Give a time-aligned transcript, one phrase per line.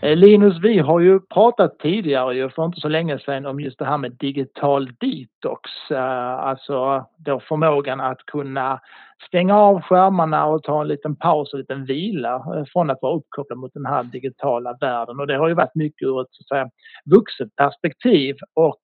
[0.00, 3.78] Eh, Linus, vi har ju pratat tidigare ju för inte så länge sedan om just
[3.78, 5.70] det här med digital detox.
[5.90, 8.80] Eh, alltså då förmågan att kunna
[9.28, 13.02] stänga av skärmarna och ta en liten paus och en liten vila eh, från att
[13.02, 15.20] vara uppkopplad mot den här digitala världen.
[15.20, 16.70] Och det har ju varit mycket ur ett så att säga,
[17.16, 18.78] vuxet perspektiv och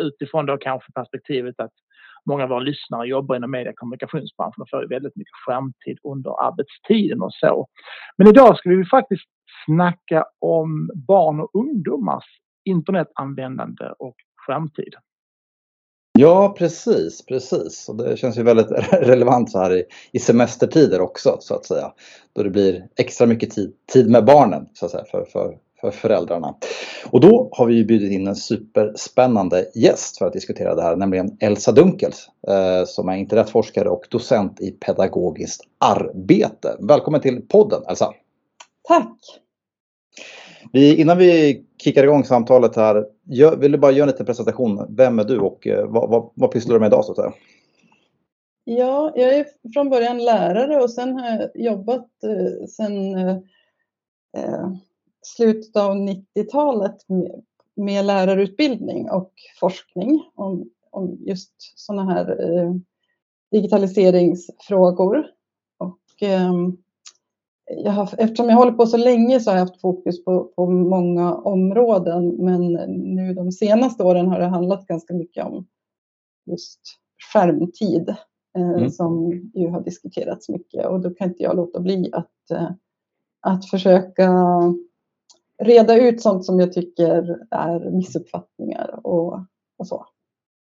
[0.00, 1.72] utifrån då kanske perspektivet att
[2.26, 5.98] många av våra lyssnare jobbar inom media och kommunikationsbranschen och får ju väldigt mycket skärmtid
[6.04, 7.66] under arbetstiden och så.
[8.16, 9.24] Men idag ska vi faktiskt
[9.66, 12.24] snacka om barn och ungdomars
[12.64, 14.14] internetanvändande och
[14.46, 14.94] skärmtid.
[16.18, 17.88] Ja, precis, precis.
[17.88, 21.92] Och det känns ju väldigt relevant så här i, i semestertider också så att säga.
[22.32, 25.90] Då det blir extra mycket tid, tid med barnen så att säga för, för, för
[25.90, 26.54] föräldrarna.
[27.10, 31.36] Och då har vi bjudit in en superspännande gäst för att diskutera det här, nämligen
[31.40, 36.76] Elsa Dunkels eh, som är internetforskare och docent i pedagogiskt arbete.
[36.80, 38.12] Välkommen till podden Elsa!
[38.88, 39.45] Tack!
[40.72, 44.96] Vi, innan vi kickar igång samtalet här, gör, vill du bara göra en liten presentation.
[44.96, 47.32] Vem är du och eh, vad, vad, vad pysslar du med idag så att säga?
[48.64, 53.36] Ja, jag är från början lärare och sen har jag jobbat eh, sen eh,
[54.36, 54.70] eh
[55.22, 57.42] slutet av 90-talet med,
[57.76, 62.74] med, lärarutbildning och forskning om, om just sådana här eh,
[63.50, 65.26] digitaliseringsfrågor.
[65.78, 66.52] Och, eh,
[67.66, 70.70] jag har, eftersom jag håller på så länge så har jag haft fokus på, på
[70.70, 72.72] många områden men
[73.14, 75.66] nu de senaste åren har det handlat ganska mycket om
[76.50, 76.80] just
[77.32, 78.08] skärmtid
[78.58, 78.90] eh, mm.
[78.90, 82.70] som ju har diskuterats mycket och då kan inte jag låta bli att, eh,
[83.40, 84.32] att försöka
[85.62, 89.40] reda ut sånt som jag tycker är missuppfattningar och,
[89.78, 90.06] och så.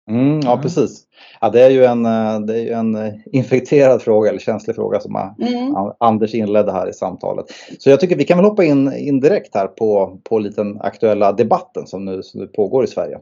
[0.08, 1.02] Mm, ja, precis.
[1.40, 5.00] Ja, det är ju en, eh, det är en eh, infekterad fråga eller känslig fråga
[5.00, 5.74] som mm.
[6.00, 7.46] Anders inledde här i samtalet.
[7.78, 11.32] Så jag tycker vi kan väl hoppa in, in direkt här på, på liten aktuella
[11.32, 13.18] debatten som nu, som nu pågår i Sverige.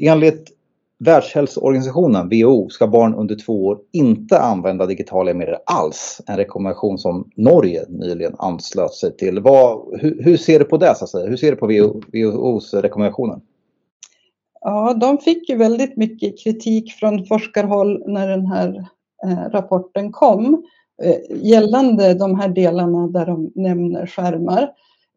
[0.00, 0.58] Enligt
[1.00, 6.20] Världshälsoorganisationen, WHO, ska barn under två år inte använda digitala medier alls.
[6.26, 9.40] En rekommendation som Norge nyligen anslöt sig till.
[9.40, 10.94] Vad, hur, hur, ser du på det?
[10.94, 11.26] Så att säga?
[11.26, 13.40] Hur ser du på WHO, WHOs rekommendationer?
[14.60, 18.86] Ja, de fick ju väldigt mycket kritik från forskarhåll när den här
[19.24, 20.64] eh, rapporten kom
[21.02, 24.72] eh, gällande de här delarna där de nämner skärmar.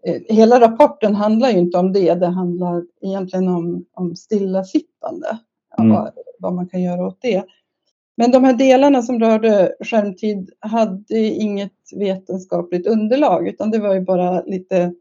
[0.07, 5.39] Eh, hela rapporten handlar ju inte om det, det handlar egentligen om, om stillasittande,
[5.77, 5.93] mm.
[5.93, 7.43] vad, vad man kan göra åt det.
[8.17, 14.01] Men de här delarna som rörde skärmtid hade inget vetenskapligt underlag utan det var ju
[14.01, 14.93] bara lite,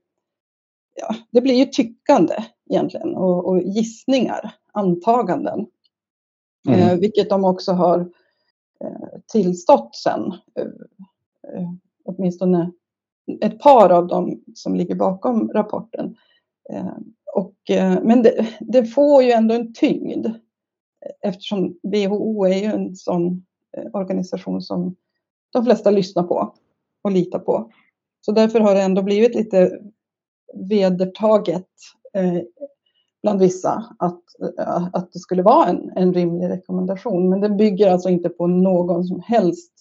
[0.97, 2.35] ja, det blir ju tyckande
[2.71, 5.67] egentligen och, och gissningar, antaganden.
[6.69, 6.81] Mm.
[6.81, 8.01] Eh, vilket de också har
[8.85, 10.33] eh, tillstått sen.
[10.55, 10.67] Eh,
[11.55, 11.71] eh,
[12.05, 12.73] åtminstone
[13.41, 16.17] ett par av dem som ligger bakom rapporten.
[16.73, 16.97] Eh,
[17.35, 20.27] och, eh, men det, det, får ju ändå en tyngd
[21.21, 23.47] eftersom WHO är ju en sån
[23.93, 24.97] organisation som
[25.53, 26.55] de flesta lyssnar på
[27.03, 27.71] och litar på.
[28.21, 29.81] Så därför har det ändå blivit lite
[30.55, 31.69] vedertaget
[32.17, 32.43] eh,
[33.23, 34.21] bland vissa att,
[34.59, 37.29] eh, att det skulle vara en, en rimlig rekommendation.
[37.31, 39.73] Men den bygger alltså inte på någon som helst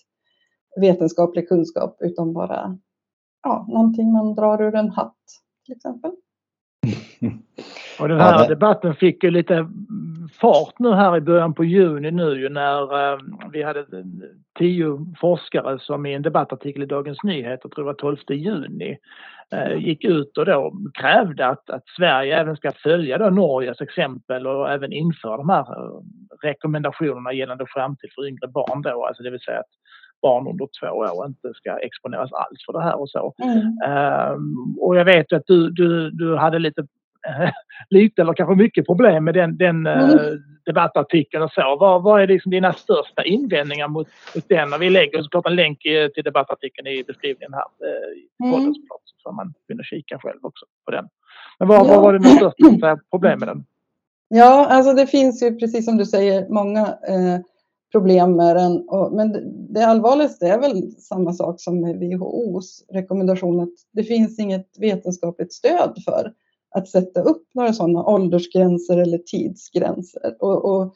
[0.82, 2.78] vetenskaplig kunskap utan bara
[3.44, 5.16] ja, någonting man drar ur en hatt
[5.66, 6.12] till exempel.
[8.00, 9.70] Och den här ja, debatten fick ju lite
[10.42, 13.20] fart nu här i början på juni nu när eh,
[13.52, 13.86] vi hade
[14.60, 18.98] tio forskare som i en debattartikel i Dagens Nyheter, tror jag var 12 juni,
[19.52, 24.48] eh, gick ut och då krävde att, att Sverige även ska följa då Norges exempel
[24.48, 26.02] och även införa de här eh,
[26.42, 29.74] rekommendationerna gällande framtid för yngre barn då, alltså det vill säga att
[30.22, 33.34] barn under två år inte ska exponeras alls för det här och så.
[33.44, 34.34] Mm.
[34.34, 36.88] Um, och jag vet att du, du, du hade lite
[37.90, 40.44] lite eller kanske mycket problem med den, den eh, mm.
[40.66, 41.78] debattartikeln och så.
[41.80, 44.80] Vad, vad är liksom dina största invändningar mot, mot den?
[44.80, 45.80] Vi lägger såklart en länk
[46.14, 50.66] till debattartikeln i beskrivningen här uh, i podden såklart, så man kunna kika själv också
[50.86, 51.06] på den.
[51.60, 51.84] Men vad, ja.
[51.84, 53.66] vad var dina största problem med den?
[54.30, 57.40] Ja, alltså det finns ju precis som du säger många eh,
[57.92, 58.90] problem med den.
[58.90, 59.42] Och, men det,
[59.74, 65.54] det allvarligaste är väl samma sak som med WHOs rekommendation att det finns inget vetenskapligt
[65.54, 66.34] stöd för
[66.72, 70.36] att sätta upp några sådana åldersgränser eller tidsgränser.
[70.40, 70.96] Och, och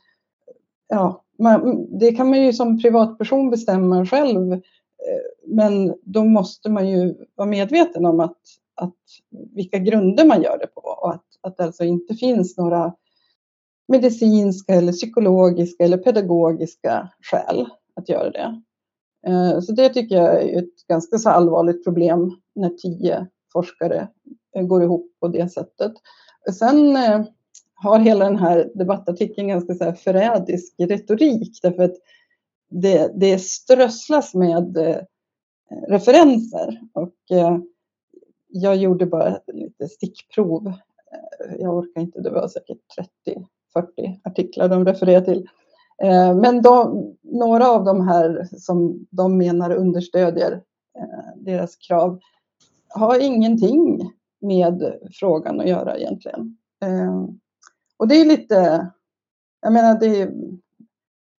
[0.88, 4.60] ja, man, det kan man ju som privatperson bestämma själv, eh,
[5.48, 8.38] men då måste man ju vara medveten om att,
[8.76, 8.98] att
[9.56, 12.94] vilka grunder man gör det på och att, att det alltså inte finns några
[13.88, 17.66] medicinska eller psykologiska eller pedagogiska skäl
[17.96, 18.62] att göra det.
[19.28, 24.08] Eh, så det tycker jag är ett ganska så allvarligt problem när tio forskare
[24.56, 25.94] eh, går ihop på det sättet.
[26.60, 27.26] Sen eh,
[27.76, 31.96] har hela den här debattartikeln ganska så här förrädisk retorik därför att
[32.70, 34.98] det, det strösslas med eh,
[35.88, 37.16] referenser och
[38.48, 40.74] jag gjorde bara lite stickprov.
[41.60, 42.78] Jag orkar inte, det var säkert
[43.76, 45.48] 30-40 artiklar de refererar till.
[46.42, 50.62] Men de, några av de här som de menar understödjer
[51.36, 52.20] deras krav
[52.94, 54.12] har ingenting
[54.42, 56.58] med frågan att göra egentligen.
[56.84, 57.26] Eh,
[57.98, 58.88] och det är lite,
[59.62, 60.32] jag menar det är,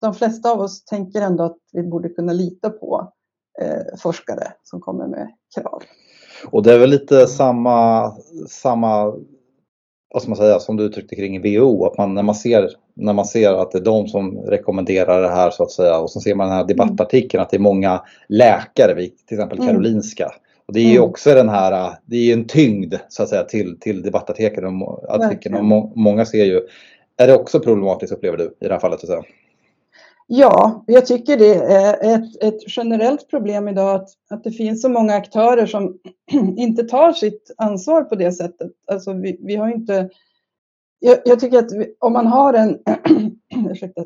[0.00, 3.12] de flesta av oss tänker ändå att vi borde kunna lita på
[3.98, 5.82] forskare som kommer med krav.
[6.50, 8.10] Och det är väl lite samma,
[8.48, 9.14] samma
[10.14, 13.12] vad ska man säga, som du uttryckte kring WHO, att man, när, man ser, när
[13.12, 16.20] man ser att det är de som rekommenderar det här så att säga och så
[16.20, 19.68] ser man den här debattartikeln att det är många läkare, till exempel mm.
[19.68, 20.32] Karolinska.
[20.66, 21.08] Och det är ju mm.
[21.08, 24.82] också den här, det är en tyngd så att säga till, till debattartikeln.
[25.08, 25.54] Artikeln.
[25.54, 26.60] Och må, många ser ju,
[27.16, 29.00] är det också problematiskt upplever du i det här fallet?
[29.00, 29.34] Så att säga?
[30.26, 34.88] Ja, jag tycker det är ett, ett generellt problem idag att, att det finns så
[34.88, 35.98] många aktörer som
[36.56, 38.72] inte tar sitt ansvar på det sättet.
[38.86, 40.10] Alltså vi, vi har inte...
[40.98, 42.78] Jag, jag tycker att vi, om man har en...
[43.70, 44.04] ursäkta,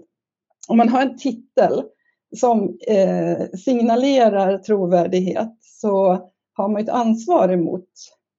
[0.69, 1.83] om man har en titel
[2.37, 6.29] som eh, signalerar trovärdighet så
[6.59, 7.89] har man ett ansvar emot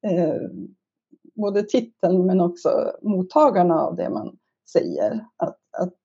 [0.08, 0.42] eh,
[1.36, 4.38] både titeln men också mottagarna av det man
[4.74, 5.26] säger.
[5.38, 5.96] Att, att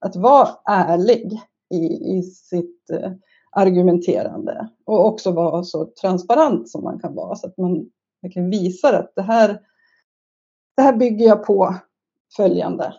[0.00, 3.12] att vara ärlig i, i sitt eh,
[3.50, 7.90] argumenterande och också vara så transparent som man kan vara så att man
[8.22, 9.60] verkligen visar att det här,
[10.76, 11.74] det här bygger jag på
[12.36, 12.94] följande.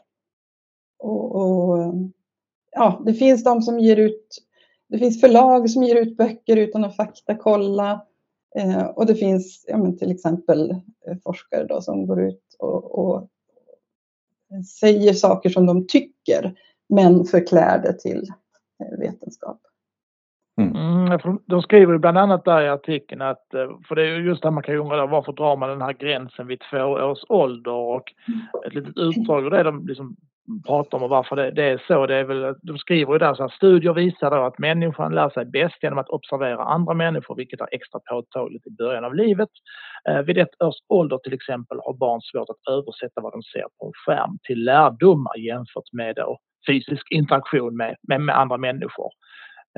[1.00, 1.94] Och, och,
[2.72, 4.38] ja, det finns de som ger ut,
[4.90, 8.06] det finns förlag som ger ut böcker utan att faktakolla.
[8.56, 10.72] Eh, och det finns ja, men till exempel
[11.08, 13.30] eh, forskare då som går ut och, och
[14.80, 16.56] säger saker som de tycker
[16.90, 18.28] men förklär det till
[18.84, 19.62] eh, vetenskap.
[20.62, 20.76] Mm.
[20.76, 24.52] Mm, de skriver bland annat där i artikeln att, eh, för det är just det
[24.52, 28.14] man kan undra varför drar man den här gränsen vid två års ålder och
[28.66, 30.16] ett litet utdrag ur det de liksom
[30.68, 32.06] pratar om och varför det, det, är så.
[32.06, 35.30] Det är väl, de skriver ju där så här, studier visar då att människan lär
[35.30, 39.50] sig bäst genom att observera andra människor, vilket är extra påtagligt i början av livet.
[40.10, 43.66] Eh, vid ett års ålder till exempel har barn svårt att översätta vad de ser
[43.80, 49.12] på en skärm till lärdomar jämfört med då fysisk interaktion med, med, med andra människor.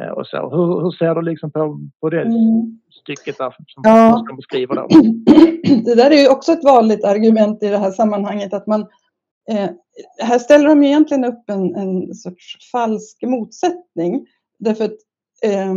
[0.02, 0.50] Eh, och så.
[0.50, 2.80] Hur, hur, ser du liksom på, på det mm.
[3.02, 4.24] stycket där som ja.
[4.26, 4.88] ska beskriva då?
[5.86, 8.88] Det där är ju också ett vanligt argument i det här sammanhanget att man
[9.50, 9.70] eh,
[10.20, 14.28] här ställer de egentligen upp en, en sorts falsk motsättning.
[14.60, 14.98] Därför att
[15.44, 15.72] eh,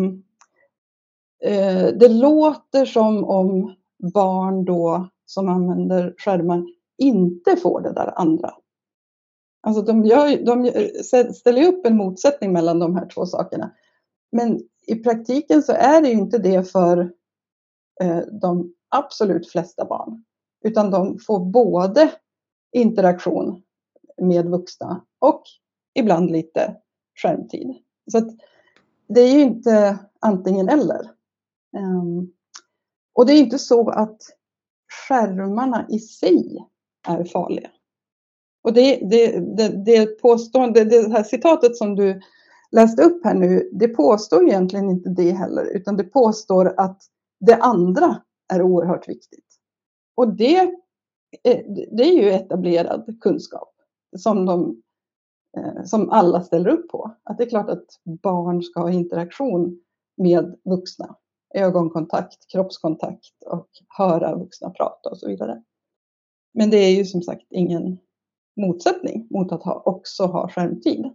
[1.43, 3.75] eh, det låter som om
[4.15, 6.65] barn då som använder skärmar
[6.99, 8.55] inte får det där andra.
[9.63, 10.71] Alltså de, gör, de
[11.35, 13.73] ställer upp en motsättning mellan de här två sakerna.
[14.33, 17.13] Men i praktiken så är det ju inte det för
[18.01, 20.25] eh, de absolut flesta barn.
[20.65, 22.11] Utan de får både
[22.77, 23.63] interaktion
[24.23, 25.43] med vuxna och
[25.95, 26.77] ibland lite
[27.23, 27.77] skärmtid.
[28.11, 28.29] Så att
[29.09, 31.01] det är ju inte antingen eller.
[31.77, 32.33] Um,
[33.15, 34.23] och det är inte så att
[35.09, 36.67] skärmarna i sig
[37.09, 37.71] är farliga.
[38.63, 42.21] Och det, det, det, det, påstående, det här citatet som du
[42.71, 47.03] läste upp här nu, det påstår egentligen inte det heller, utan det påstår att
[47.41, 48.23] det andra
[48.53, 49.47] är oerhört viktigt.
[50.15, 50.75] Och det,
[51.45, 53.75] Eh, det är ju etablerad kunskap
[54.17, 54.83] som, de,
[55.57, 57.17] eh, som alla ställer upp på.
[57.23, 57.87] Att det är klart att
[58.23, 59.81] barn ska ha interaktion
[60.17, 61.17] med vuxna.
[61.55, 65.63] Ögonkontakt, kroppskontakt och höra vuxna prata och så vidare.
[66.55, 67.99] Men det är ju som sagt ingen
[68.57, 71.11] motsättning mot att ha, också ha skärmtid.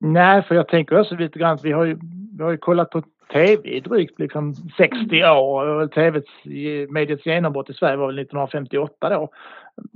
[0.00, 1.98] Nej, för jag tänker också lite grann, vi har ju,
[2.40, 5.86] vi har ju kollat på tv i drygt liksom 60 år.
[5.86, 6.24] TVs,
[6.90, 9.28] mediets genombrott i Sverige var väl 1958 då.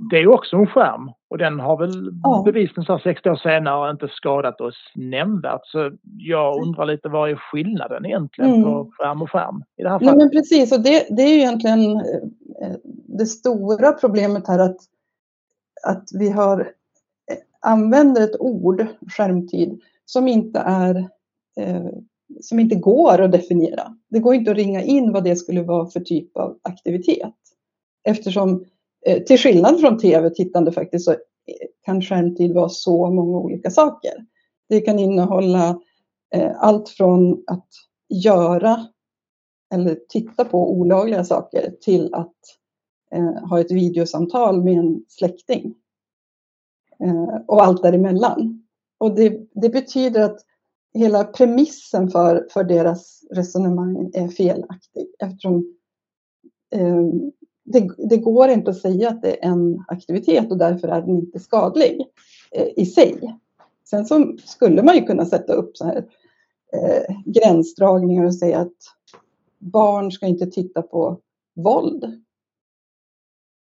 [0.09, 2.43] Det är ju också en skärm och den har väl ja.
[2.45, 5.65] bevisligen 60 år senare inte skadat oss nämnvärt.
[5.65, 8.63] Så jag undrar lite vad är skillnaden egentligen mm.
[8.63, 10.15] på skärm och skärm i det här fallet?
[10.15, 11.95] Nej, men precis, och det, det är ju egentligen
[12.61, 12.75] eh,
[13.19, 14.77] det stora problemet här att
[15.87, 20.95] att vi har, eh, använder ett ord, skärmtid, som inte är
[21.59, 21.89] eh,
[22.41, 23.95] som inte går att definiera.
[24.09, 27.33] Det går inte att ringa in vad det skulle vara för typ av aktivitet.
[28.03, 28.65] Eftersom
[29.05, 31.17] eh, till skillnad från tv-tittande faktiskt så eh,
[31.85, 34.25] kan skärmtid vara så många olika saker.
[34.69, 35.79] Det kan innehålla
[36.35, 37.67] eh, allt från att
[38.09, 38.87] göra
[39.73, 42.35] eller titta på olagliga saker till att
[43.49, 45.75] ha ett videosamtal med en släkting.
[47.47, 48.65] Och allt däremellan.
[48.97, 50.39] Och det, det betyder att
[50.95, 55.75] hela premissen för, för deras resonemang är felaktig eftersom
[56.75, 57.03] eh,
[57.65, 61.09] det, det, går inte att säga att det är en aktivitet och därför är den
[61.09, 62.01] inte skadlig
[62.51, 63.37] eh, i sig.
[63.89, 66.05] Sen så skulle man ju kunna sätta upp så här
[66.73, 68.77] eh, gränsdragningar och säga att
[69.59, 71.19] barn ska inte titta på
[71.55, 72.21] våld.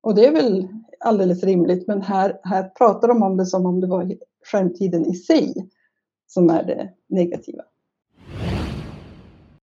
[0.01, 0.67] Och det är väl
[0.99, 4.13] alldeles rimligt, men här, här pratar de om det som om det var
[4.43, 5.69] skärmtiden i sig
[6.27, 7.63] som är det negativa.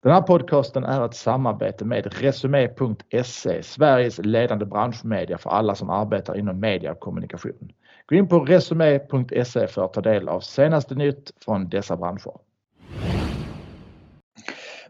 [0.03, 6.37] Den här podcasten är ett samarbete med Resumé.se, Sveriges ledande branschmedia för alla som arbetar
[6.37, 7.71] inom media och kommunikation.
[8.07, 12.33] Gå in på Resumé.se för att ta del av senaste nytt från dessa branscher.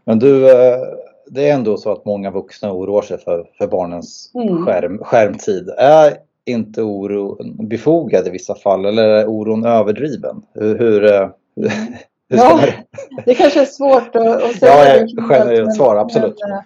[0.04, 0.78] Men du, eh,
[1.26, 4.66] det är ändå så att många vuxna oroar sig för, för barnens mm.
[4.66, 5.68] skärm, skärmtid.
[5.78, 10.42] Är inte oron befogad i vissa fall eller är oron överdriven?
[10.54, 11.28] Hur, hur, eh,
[12.28, 12.60] ja,
[13.24, 14.96] det kanske är svårt att, att säga.
[14.96, 16.38] Ja, generellt svar, absolut.
[16.42, 16.62] Men, eh,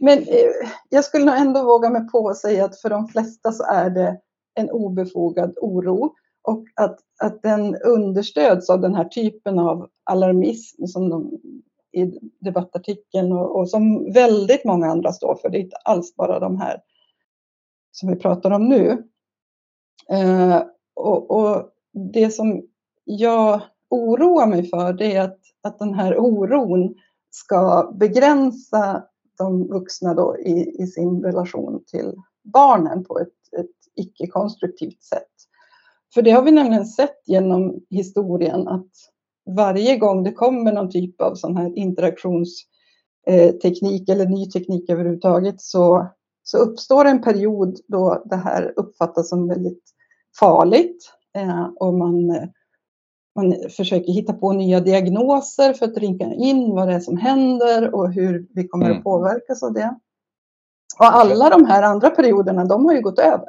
[0.00, 3.52] men eh, jag skulle nog ändå våga mig på att säga att för de flesta
[3.52, 4.20] så är det
[4.54, 11.08] en obefogad oro och att, att den understöds av den här typen av alarmism som
[11.08, 11.30] de
[11.92, 15.48] i debattartikeln och, och, som väldigt många andra står för.
[15.48, 16.80] Det är inte alls bara de här
[17.92, 19.08] som vi pratar om nu.
[20.08, 20.62] Eh,
[20.94, 21.70] och, och,
[22.12, 22.62] det som
[23.04, 26.94] jag oroar mig för det är att, att den här oron
[27.30, 29.04] ska begränsa
[29.38, 32.14] de vuxna då i, i sin relation till
[32.44, 33.28] barnen på ett,
[33.58, 35.32] ett icke-konstruktivt sätt.
[36.14, 38.90] För det har vi nämligen sett genom historien att
[39.56, 45.60] varje gång det kommer någon typ av sån här interaktionsteknik eh, eller ny teknik överhuvudtaget
[45.60, 46.06] så,
[46.42, 49.82] så uppstår en period då det här uppfattas som väldigt
[50.40, 52.48] farligt eh, och man eh,
[53.36, 57.94] man försöker hitta på nya diagnoser för att ringa in vad det är som händer
[57.94, 58.98] och hur vi kommer mm.
[58.98, 59.96] att påverkas av det.
[60.98, 63.48] Och alla de här andra perioderna, de har ju gått över.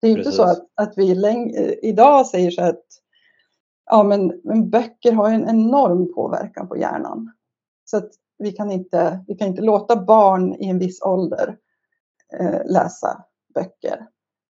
[0.00, 2.84] Det är ju inte så att, att vi idag säger så att
[3.90, 7.32] ja, men, men böcker har en enorm påverkan på hjärnan.
[7.84, 11.56] Så att vi kan inte, vi kan inte låta barn i en viss ålder
[12.40, 14.06] eh, läsa böcker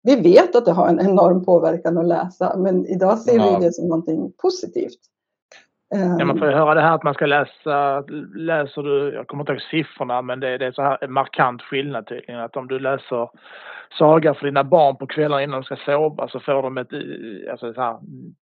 [0.06, 3.58] vi vet att det har en enorm påverkan att läsa, men idag ser ja.
[3.58, 5.00] vi det som någonting positivt.
[5.88, 9.42] Ja, man får ju höra det här att man ska läsa, läser du, jag kommer
[9.42, 12.40] inte ihåg siffrorna, men det, det är så här en markant skillnad tydligen.
[12.40, 13.28] Att om du läser
[13.98, 16.88] saga för dina barn på kvällarna innan de ska sova så får de ett
[17.50, 17.98] alltså så här,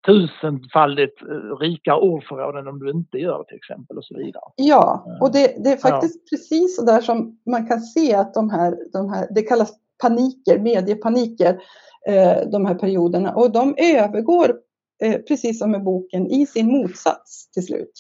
[0.07, 1.23] tusenfaldigt
[1.61, 4.45] rikare ordförråd än om du inte gör det till exempel och så vidare.
[4.57, 6.37] Ja, och det, det är faktiskt ja.
[6.37, 10.59] precis så där som man kan se att de här, de här, det kallas paniker,
[10.59, 11.63] mediepaniker,
[12.07, 13.35] eh, de här perioderna.
[13.35, 14.57] Och de övergår,
[15.03, 17.93] eh, precis som med boken, i sin motsats till slut.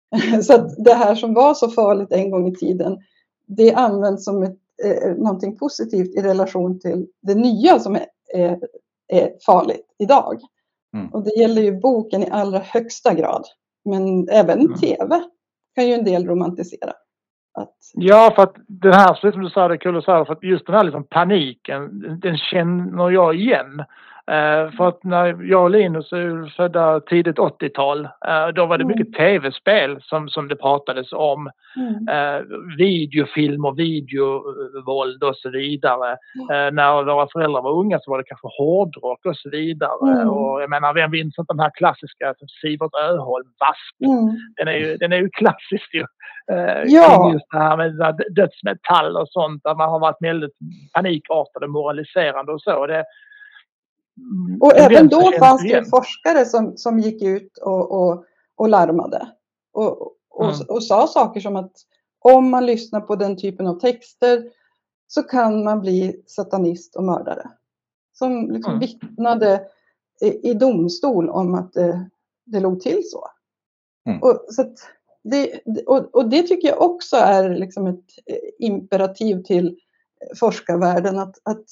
[0.42, 2.98] Så att det här som var så farligt en gång i tiden,
[3.46, 8.58] det används som ett, eh, någonting positivt i relation till det nya som är, är,
[9.08, 10.40] är farligt idag.
[10.94, 11.08] Mm.
[11.08, 13.44] Och det gäller ju boken i allra högsta grad.
[13.84, 14.74] Men även mm.
[14.74, 15.22] tv
[15.74, 16.92] kan ju en del romantisera.
[17.54, 17.74] Att...
[17.94, 20.42] Ja, för att den här, som du sa, det är kul att säga, för att
[20.42, 21.88] just den här liksom paniken,
[22.20, 23.84] den känner jag igen.
[24.30, 28.78] Uh, för att när jag och Linus är födda tidigt 80-tal, uh, eh, då var
[28.78, 28.96] det mm.
[28.96, 31.50] mycket tv-spel som, som det pratades om.
[31.76, 32.46] Mm.
[32.78, 36.16] Videofilm och videovåld och så vidare.
[36.50, 36.74] Mm.
[36.74, 40.12] när våra föräldrar var unga så var det kanske hårdrock och så vidare.
[40.12, 40.28] Mm.
[40.28, 44.10] Och jag menar, vem minns inte den här klassiska Sivert Öholm, Wasp?
[44.10, 44.36] Mm.
[44.56, 46.04] Den, är ju, den är ju klassisk ju.
[46.86, 47.32] ja.
[47.32, 50.58] just det här med dödsmetall och sånt där man har varit väldigt
[50.92, 52.86] panikartade, moraliserande och så.
[52.86, 53.04] Det.
[54.60, 58.24] Och även då fanns det forskare som, som gick ut och, och,
[58.56, 59.28] och larmade.
[59.72, 60.66] Och, och, mm.
[60.68, 61.72] och, sa saker som att
[62.18, 64.50] om man lyssnar på den typen av texter
[65.06, 67.50] så kan man bli satanist och mördare.
[68.12, 68.80] Som liksom mm.
[68.80, 69.66] vittnade
[70.20, 72.10] i, i, domstol om att det,
[72.46, 73.26] det låg till så.
[74.08, 74.22] Mm.
[74.22, 74.74] Och, så
[75.22, 78.04] det, och, och, det tycker jag också är liksom ett
[78.58, 79.78] imperativ till
[80.36, 81.64] forskarvärlden att, att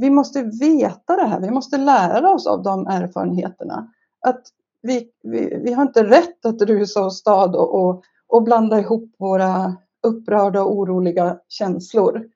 [0.00, 3.92] vi måste veta det här, vi måste lära oss av de erfarenheterna.
[4.20, 4.42] Att
[4.82, 9.76] vi, vi, vi har inte rätt att rusa åstad och, och, och blanda ihop våra
[10.02, 12.28] upprörda och oroliga känslor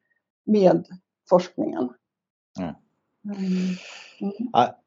[0.47, 0.87] med
[1.29, 1.89] forskningen.
[2.61, 2.75] Mm.
[3.25, 3.77] Mm.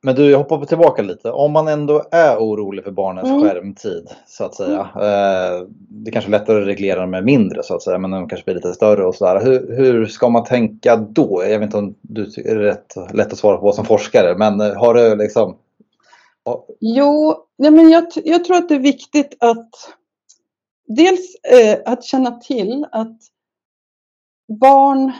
[0.01, 1.32] Men du, jag hoppar tillbaka lite.
[1.32, 3.41] Om man ändå är orolig för barnens mm.
[3.41, 4.79] skärmtid så att säga.
[4.79, 8.29] Eh, det är kanske är lättare att reglera med mindre så att säga, men de
[8.29, 9.46] kanske blir lite större och sådär.
[9.46, 11.44] Hur, hur ska man tänka då?
[11.44, 14.75] Jag vet inte om du är rätt lätt att svara på som forskare, men eh,
[14.75, 15.58] har du liksom?
[16.79, 19.70] Jo, nej men jag, jag tror att det är viktigt att
[20.88, 23.17] dels eh, att känna till att
[24.60, 25.12] barn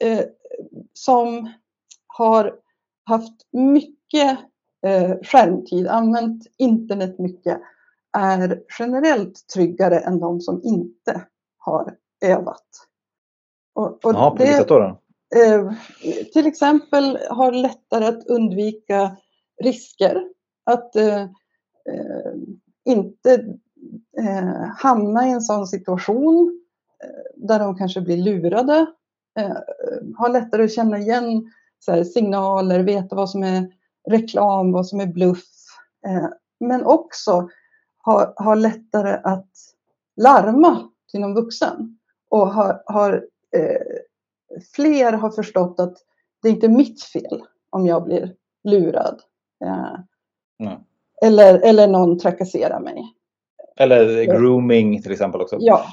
[0.00, 0.24] eh,
[0.94, 1.48] som
[2.18, 2.54] har
[3.04, 4.38] haft mycket
[4.86, 7.60] eh, skärmtid, använt internet mycket,
[8.18, 11.26] är generellt tryggare än de som inte
[11.58, 12.66] har övat.
[13.74, 15.00] Och, och ja, på det, vilket då?
[15.36, 15.72] Eh,
[16.32, 19.16] till exempel har lättare att undvika
[19.62, 20.28] risker.
[20.64, 22.32] Att eh, eh
[22.84, 23.56] inte
[24.18, 26.60] eh, hamna i en sån situation
[27.04, 28.86] eh, där de kanske blir lurade.
[30.16, 31.52] Har lättare att känna igen
[31.92, 33.72] här, signaler, veta vad som är
[34.10, 35.44] reklam, vad som är bluff.
[36.06, 36.28] Eh,
[36.60, 37.48] men också
[37.98, 39.50] har, har lättare att
[40.16, 41.98] larma till någon vuxen.
[42.28, 43.26] Och har, har
[43.56, 43.80] eh,
[44.74, 45.96] fler har förstått att
[46.42, 49.20] det är inte mitt fel om jag blir lurad.
[49.64, 49.98] Eh,
[51.22, 53.12] eller, eller någon trakasserar mig.
[53.76, 55.56] Eller grooming till exempel också.
[55.60, 55.84] Ja,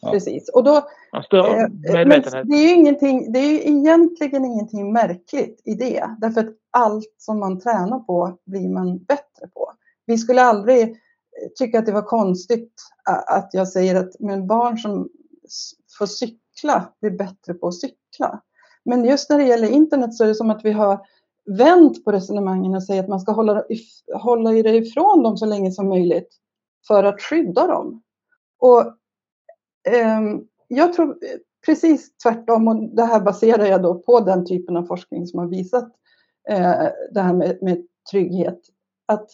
[0.00, 0.10] Ja.
[0.10, 0.48] Precis.
[0.48, 0.82] Och då, eh,
[2.06, 6.10] men det är ju ingenting, det är egentligen ingenting märkligt i det.
[6.18, 9.72] Därför att allt som man tränar på blir man bättre på.
[10.06, 10.96] Vi skulle aldrig eh,
[11.58, 12.72] tycka att det var konstigt
[13.26, 15.08] att jag säger att men barn som
[15.98, 18.42] får cykla blir bättre på att cykla.
[18.84, 21.06] Men just när det gäller internet så är det som att vi har
[21.58, 23.64] vänt på resonemangen och säger att man ska hålla,
[24.14, 26.28] hålla det ifrån dem så länge som möjligt
[26.86, 28.02] för att skydda dem.
[28.58, 28.94] Och
[30.68, 31.18] jag tror
[31.66, 35.46] precis tvärtom och det här baserar jag då på den typen av forskning som har
[35.46, 35.92] visat
[36.48, 38.60] eh, det här med, med trygghet.
[39.06, 39.30] Att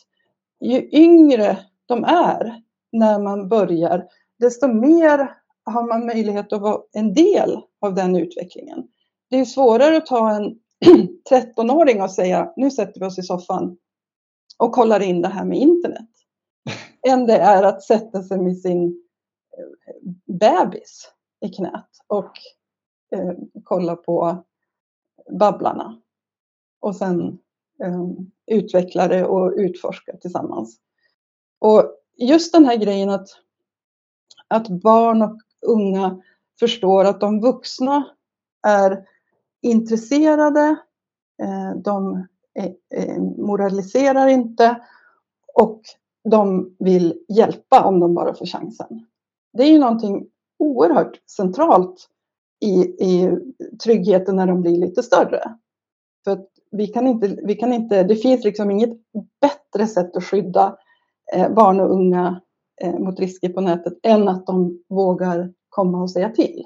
[0.60, 2.62] ju yngre de är
[2.92, 4.06] när man börjar,
[4.38, 8.88] desto mer har man möjlighet att vara en del av den utvecklingen.
[9.30, 10.58] Det är svårare att ta en
[11.30, 13.76] 13-åring och säga nu sätter vi oss i soffan
[14.58, 16.08] och kollar in det här med internet.
[17.08, 19.05] Än det är att sätta sig med sin
[20.24, 22.32] bebis i knät och
[23.12, 23.32] eh,
[23.64, 24.44] kolla på
[25.30, 26.00] Babblarna.
[26.80, 27.38] Och sen
[27.82, 28.06] eh,
[28.46, 30.80] utveckla det och utforska tillsammans.
[31.58, 33.28] Och just den här grejen att,
[34.48, 36.22] att barn och unga
[36.60, 38.04] förstår att de vuxna
[38.66, 39.06] är
[39.62, 40.76] intresserade,
[41.42, 44.80] eh, de eh, eh, moraliserar inte
[45.54, 45.82] och
[46.30, 49.06] de vill hjälpa om de bara får chansen
[49.56, 50.26] det är ju någonting
[50.58, 52.08] oerhört centralt
[52.60, 53.38] i, i
[53.84, 55.42] tryggheten när de blir lite större.
[56.24, 56.38] För
[56.70, 58.98] vi kan inte, vi kan inte, det finns liksom inget
[59.40, 60.76] bättre sätt att skydda
[61.34, 62.40] eh, barn och unga
[62.82, 66.62] eh, mot risker på nätet än att de vågar komma och säga till.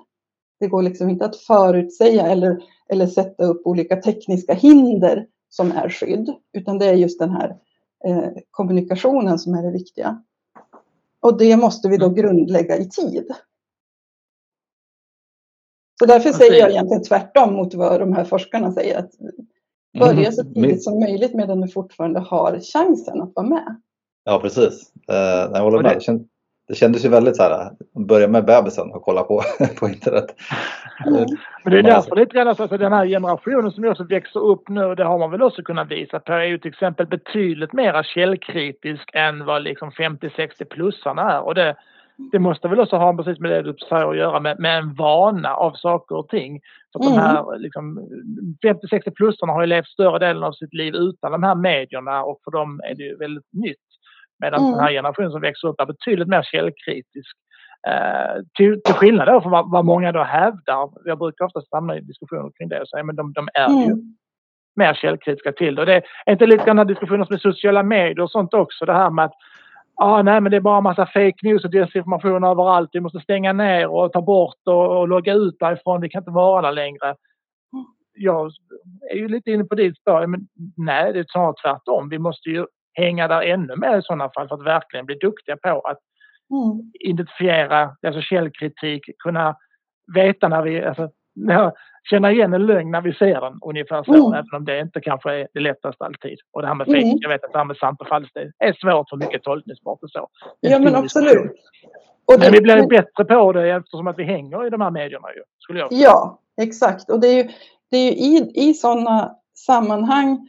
[0.60, 5.88] Det går liksom inte att förutsäga eller, eller sätta upp olika tekniska hinder som är
[5.88, 7.56] skydd, utan det är just den här
[8.06, 10.22] eh, kommunikationen som är det viktiga.
[11.20, 12.16] Och det måste vi då mm.
[12.16, 13.34] grundlägga i tid.
[15.98, 18.98] Så därför säger jag egentligen tvärtom mot vad de här forskarna säger.
[18.98, 19.10] Att
[19.98, 20.32] börja mm.
[20.32, 23.80] så tidigt som möjligt medan du fortfarande har chansen att vara med.
[24.24, 24.92] Ja precis.
[25.10, 25.16] Uh,
[25.52, 26.02] jag håller med
[26.70, 27.70] det kändes ju väldigt så här,
[28.06, 29.42] börja med bebisen och kolla på,
[29.78, 30.34] på internet.
[31.06, 31.26] Mm.
[31.64, 34.94] Men det är därför lite grann alltså den här generationen som också växer upp nu,
[34.94, 39.10] det har man väl också kunnat visa på, är ju till exempel betydligt mer källkritisk
[39.12, 41.40] än vad liksom 50-60 plussarna är.
[41.40, 41.76] Och det,
[42.32, 44.94] det måste väl också ha precis med det du säger att göra med, med en
[44.94, 46.50] vana av saker och ting.
[46.50, 47.14] Mm.
[47.14, 47.98] de här liksom,
[48.64, 52.40] 50-60 plussarna har ju levt större delen av sitt liv utan de här medierna och
[52.44, 53.89] för dem är det ju väldigt nytt.
[54.40, 54.72] Medan mm.
[54.72, 57.36] den här generationen som växer upp är betydligt mer källkritisk.
[57.86, 60.90] Eh, till, till skillnad då från vad, vad, många då hävdar.
[61.04, 63.80] Jag brukar ofta hamna i diskussioner kring det och säga men de, de är mm.
[63.80, 63.96] ju
[64.76, 65.82] mer källkritiska till det.
[65.82, 68.84] Och det är inte lite grann diskussioner med sociala medier och sånt också.
[68.84, 69.32] Det här med att
[69.94, 72.90] ah, nej, men det är bara massa fake news och desinformation överallt.
[72.92, 76.00] Vi måste stänga ner och ta bort och, och logga ut därifrån.
[76.00, 77.14] Vi kan inte vara där längre.
[78.14, 78.50] Jag
[79.10, 80.26] är ju lite inne på ditt spår.
[80.26, 80.40] Men
[80.76, 82.08] nej, det är snarare tvärtom.
[82.08, 85.56] Vi måste ju hänga där ännu mer i sådana fall för att verkligen bli duktiga
[85.56, 85.98] på att
[86.50, 86.92] mm.
[87.00, 89.56] identifiera, alltså källkritik, kunna
[90.14, 91.10] veta när vi, alltså,
[92.10, 94.32] känna igen en lögn när vi ser den ungefär så, mm.
[94.32, 96.38] även om det inte kanske är det lättaste alltid.
[96.52, 97.18] Och det här med fake, mm.
[97.20, 100.10] jag vet att det här med sant och falskt är svårt för mycket tolkningsbart och
[100.10, 100.28] så.
[100.60, 101.50] Ja men absolut.
[102.32, 105.28] Och men vi blir bättre på det eftersom att vi hänger i de här medierna
[105.36, 106.02] ju, skulle jag säga.
[106.02, 107.10] Ja, exakt.
[107.10, 107.48] Och det är ju,
[107.90, 110.48] det är ju i, i sådana sammanhang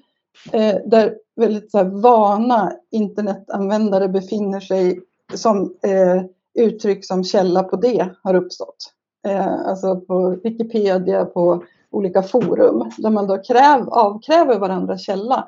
[0.54, 5.00] eh, där väldigt så här, vana internetanvändare befinner sig
[5.34, 6.24] som eh,
[6.66, 8.94] uttryck som källa på det har uppstått.
[9.28, 15.48] Eh, alltså på Wikipedia, på olika forum där man då kräv, avkräver varandra källa.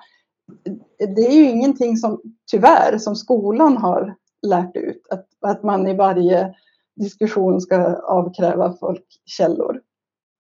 [0.98, 4.16] Det är ju ingenting som tyvärr som skolan har
[4.48, 6.54] lärt ut att, att man i varje
[6.96, 9.82] diskussion ska avkräva folk källor.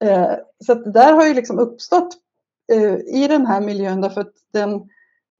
[0.04, 0.32] Eh,
[0.66, 2.18] så det där har ju liksom uppstått
[2.72, 4.90] eh, i den här miljön därför att den,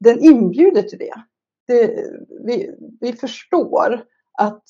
[0.00, 1.14] den inbjuder till det.
[1.66, 2.10] det
[2.46, 4.04] vi, vi förstår
[4.38, 4.64] att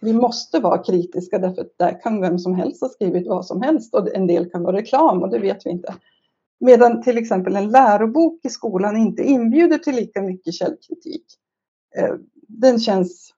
[0.00, 3.62] vi måste vara kritiska därför att där kan vem som helst ha skrivit vad som
[3.62, 5.94] helst och en del kan vara reklam och det vet vi inte.
[6.60, 11.24] Medan till exempel en lärobok i skolan inte inbjuder till lika mycket källkritik.
[11.96, 12.14] Eh,
[12.48, 13.34] den känns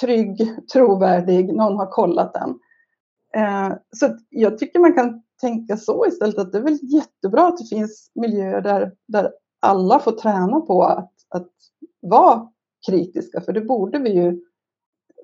[0.00, 2.58] trygg, trovärdig, någon har kollat den.
[3.34, 7.58] Eh, så jag tycker man kan tänka så istället att det är väl jättebra att
[7.58, 11.48] det finns miljöer där, där alla får träna på att, att
[12.00, 12.48] vara
[12.86, 14.40] kritiska, för det borde vi ju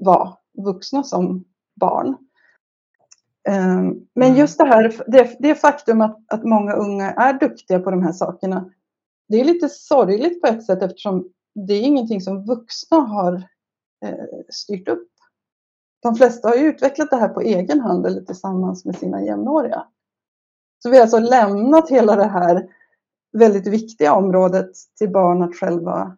[0.00, 1.44] vara vuxna som
[1.74, 2.16] barn.
[3.48, 4.38] Ehm, men mm.
[4.38, 8.12] just det här, det, det faktum att, att många unga är duktiga på de här
[8.12, 8.70] sakerna,
[9.28, 13.34] det är lite sorgligt på ett sätt eftersom det är ingenting som vuxna har
[14.04, 15.08] eh, styrt upp.
[16.02, 19.86] De flesta har ju utvecklat det här på egen hand eller tillsammans med sina jämnåriga.
[20.82, 22.68] Så vi har alltså lämnat hela det här
[23.38, 26.16] väldigt viktiga området till barn att själva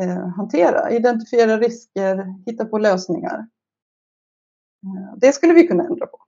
[0.00, 0.90] eh, hantera.
[0.90, 3.38] Identifiera risker, hitta på lösningar.
[4.84, 6.18] Eh, det skulle vi kunna ändra på.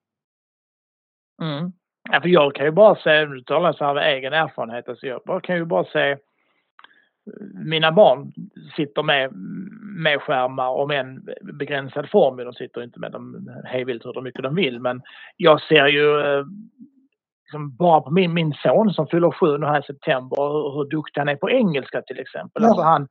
[1.42, 1.72] Mm.
[2.10, 5.44] Ja, för jag kan ju bara se, nu talar jag av egen erfarenhet, alltså jag
[5.44, 6.18] kan ju bara se eh,
[7.54, 8.32] mina barn
[8.76, 9.32] sitter med,
[10.02, 12.36] med skärmar om en begränsad form.
[12.36, 15.02] De sitter inte med dem hejvilt hur mycket de vill men
[15.36, 16.44] jag ser ju eh,
[17.52, 20.84] liksom bara på min, min son som fyller sju nu här i september hur, hur
[20.90, 22.62] duktig han är på engelska till exempel.
[22.62, 22.68] Ja.
[22.68, 23.08] Alltså han,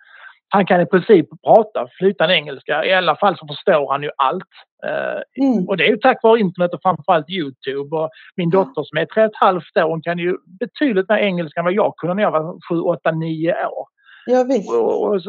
[0.49, 2.86] han kan i princip prata flytande engelska.
[2.86, 4.54] I alla fall så förstår han ju allt.
[4.86, 5.67] Eh, mm.
[5.67, 7.95] Och det är ju tack vare internet och framförallt Youtube.
[7.95, 11.17] Och min dotter som är tre och ett halvt år, hon kan ju betydligt mer
[11.17, 13.86] engelska än vad jag kunde när jag var sju, åtta, nio år.
[14.25, 14.71] Ja, visst.
[14.71, 15.21] Och, och,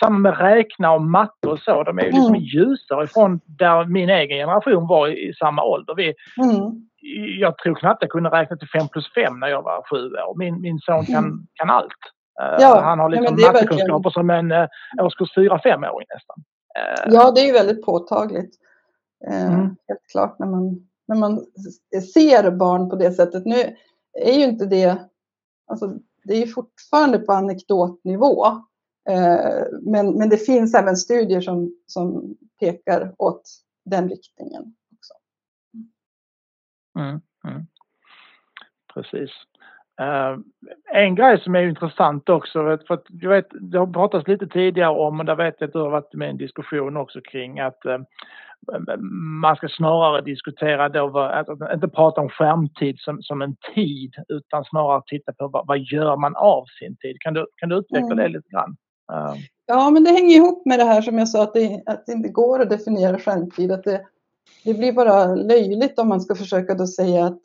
[0.00, 1.82] samma med räkna och matte och så.
[1.82, 2.40] De är ju liksom mm.
[2.40, 5.94] ljusare ifrån där min egen generation var i, i samma ålder.
[5.94, 6.88] Vi, mm.
[7.40, 10.38] Jag tror knappt jag kunde räkna till 5 plus 5 när jag var sju år.
[10.38, 11.46] Min, min son kan, mm.
[11.54, 11.92] kan allt.
[12.40, 14.66] Eh, ja, han har liksom ja, mattekunskaper som en uh,
[15.00, 16.36] årskurs 4-5-åring nästan.
[16.78, 18.54] Uh, ja, det är ju väldigt påtagligt.
[19.28, 19.76] Uh, mm.
[19.88, 21.46] Helt klart när man, när man
[22.14, 23.44] ser barn på det sättet.
[23.46, 23.76] Nu
[24.12, 24.98] är ju inte det,
[25.66, 28.46] alltså, det är ju fortfarande på anekdotnivå.
[29.82, 33.42] Men, men det finns även studier som, som pekar åt
[33.84, 34.74] den riktningen.
[36.96, 37.66] Mm, mm.
[38.94, 39.30] Precis.
[40.00, 40.38] Uh,
[40.92, 44.90] en grej som är intressant också, för att jag vet, det har pratats lite tidigare
[44.90, 47.60] om, och där vet jag att du har varit med i en diskussion också kring
[47.60, 47.98] att uh,
[49.40, 54.64] man ska snarare diskutera då, att inte prata om skärmtid som, som en tid utan
[54.64, 57.16] snarare titta på vad, vad gör man av sin tid?
[57.20, 58.16] Kan du, kan du utveckla mm.
[58.16, 58.76] det lite grann?
[59.12, 59.34] Uh.
[59.66, 62.12] Ja, men det hänger ihop med det här som jag sa att det, att det
[62.12, 63.72] inte går att definiera skärmtid.
[63.72, 64.00] Att det,
[64.66, 67.40] det blir bara löjligt om man ska försöka då säga att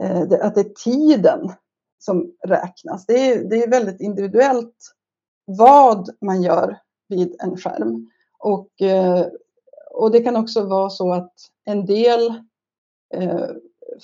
[0.00, 1.52] Eh, eh att det är tiden
[1.98, 3.06] som räknas.
[3.06, 4.94] Det är, det är väldigt individuellt
[5.44, 8.10] vad man gör vid en skärm.
[8.38, 9.26] Och, eh,
[9.90, 11.32] och det kan också vara så att
[11.64, 12.34] en del
[13.14, 13.46] eh,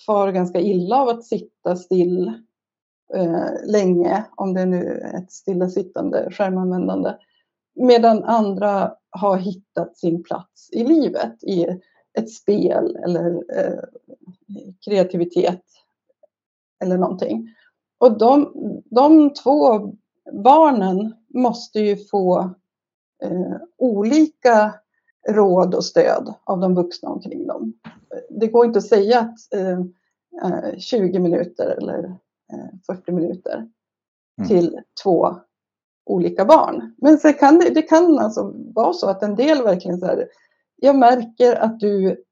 [0.06, 2.32] far ganska illa av att sitta still
[3.14, 7.14] eh, länge, om det nu är ett stillasittande skärmanvändande.
[7.78, 11.66] Medan andra har hittat sin plats i livet i
[12.18, 13.42] ett spel eller
[14.84, 15.62] kreativitet
[16.84, 17.54] eller någonting.
[17.98, 18.52] Och de,
[18.84, 19.92] de två
[20.32, 22.38] barnen måste ju få
[23.22, 24.74] eh, olika
[25.28, 27.72] råd och stöd av de vuxna omkring dem.
[28.30, 32.04] Det går inte att säga att eh, 20 eh, minuter eller
[32.52, 33.68] eh, 40 minuter
[34.38, 34.48] mm.
[34.48, 35.36] till två
[36.08, 36.94] olika barn.
[36.98, 40.28] Men sen kan det, det kan alltså vara så att en del verkligen så här,
[40.76, 42.24] jag märker att du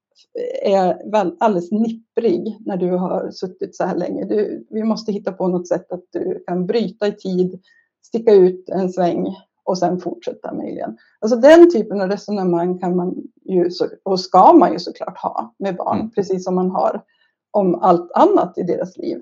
[0.63, 0.99] är
[1.39, 4.25] alldeles nipprig när du har suttit så här länge.
[4.25, 7.61] Du, vi måste hitta på något sätt att du kan bryta i tid,
[8.07, 10.97] sticka ut en sväng och sen fortsätta möjligen.
[11.21, 13.71] Alltså den typen av resonemang kan man ju,
[14.03, 16.11] och ska man ju såklart ha med barn, mm.
[16.11, 17.03] precis som man har
[17.51, 19.19] om allt annat i deras liv.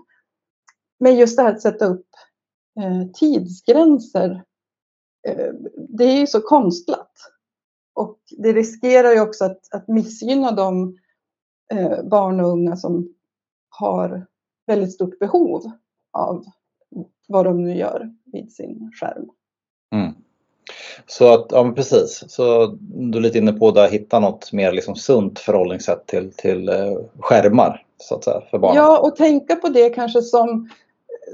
[1.01, 2.07] Men just det här att sätta upp
[3.15, 4.45] tidsgränser,
[5.29, 5.53] eh,
[5.89, 7.13] det är ju så konstlat.
[7.95, 10.99] Och det riskerar ju också att, att missgynna de
[11.73, 13.15] eh, barn och unga som
[13.69, 14.27] har
[14.67, 15.63] väldigt stort behov
[16.13, 16.45] av
[17.29, 19.31] vad de nu gör vid sin skärm.
[19.93, 20.15] Mm.
[21.07, 24.97] Så att, ja precis, så du är lite inne på att hitta något mer liksom
[24.97, 28.77] sunt förhållningssätt till, till eh, skärmar så att säga för barn.
[28.77, 30.71] Ja, och tänka på det kanske som,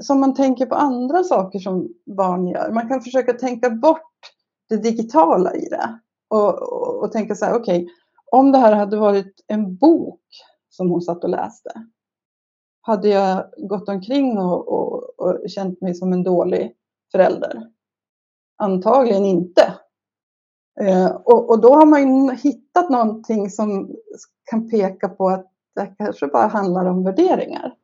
[0.01, 2.71] som man tänker på andra saker som barn gör.
[2.71, 4.01] Man kan försöka tänka bort
[4.69, 5.99] det digitala i det
[6.29, 7.93] och, och, och tänka så här, okej, okay,
[8.31, 10.21] om det här hade varit en bok
[10.69, 11.71] som hon satt och läste,
[12.81, 16.75] hade jag gått omkring och, och, och känt mig som en dålig
[17.11, 17.67] förälder?
[18.57, 19.73] Antagligen inte.
[20.81, 23.95] Eh, och, och, då har man hittat någonting som
[24.43, 27.75] kan peka på att det kanske bara handlar om värderingar.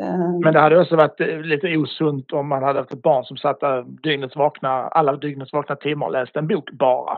[0.00, 3.24] Eh, Men det hade också varit eh, lite osunt om man hade haft ett barn
[3.24, 3.60] som satt
[4.02, 7.12] dygnets vakna, alla dygnets vakna timmar och läste en bok bara.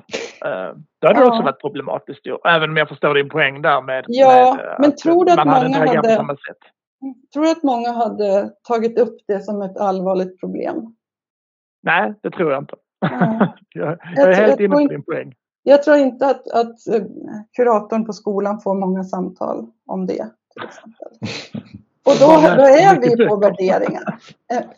[0.45, 1.29] Eh, det hade ja.
[1.29, 2.37] också varit problematiskt ju.
[2.45, 5.79] Även om jag förstår din poäng där med, ja, med men tror du att många
[5.79, 6.59] hade, på samma sätt.
[7.33, 10.95] Tror du att många hade tagit upp det som ett allvarligt problem?
[11.83, 12.77] Nej, det tror jag inte.
[13.01, 13.55] Ja.
[13.75, 15.35] jag, jag, är helt inne på din poäng.
[15.62, 16.77] Jag tror inte att, att
[17.57, 20.27] kuratorn på skolan får många samtal om det.
[20.55, 21.09] Till exempel.
[22.05, 24.19] Och då, då är vi på värderingar.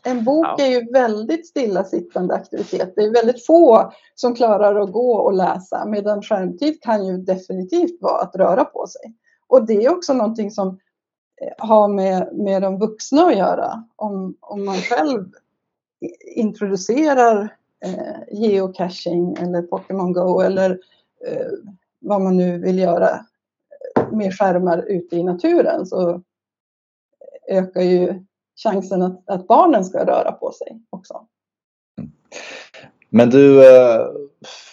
[0.03, 0.65] En bok ja.
[0.65, 2.93] är ju väldigt stillasittande aktivitet.
[2.97, 8.03] Det är väldigt få som klarar att gå och läsa medan skärmtid kan ju definitivt
[8.03, 9.15] vara att röra på sig.
[9.47, 10.69] Och det är också någonting som
[11.43, 13.85] eh, har med, med de vuxna att göra.
[13.97, 15.25] Om, om man själv
[16.35, 20.71] introducerar eh, geocaching eller Pokémon Go eller
[21.27, 21.47] eh,
[22.01, 23.21] vad man nu vill göra
[24.13, 26.23] med skärmar ute i naturen så
[27.49, 28.25] ökar ju
[28.57, 31.27] chansen att, att barnen ska röra på sig också.
[33.11, 34.07] Men du, eh,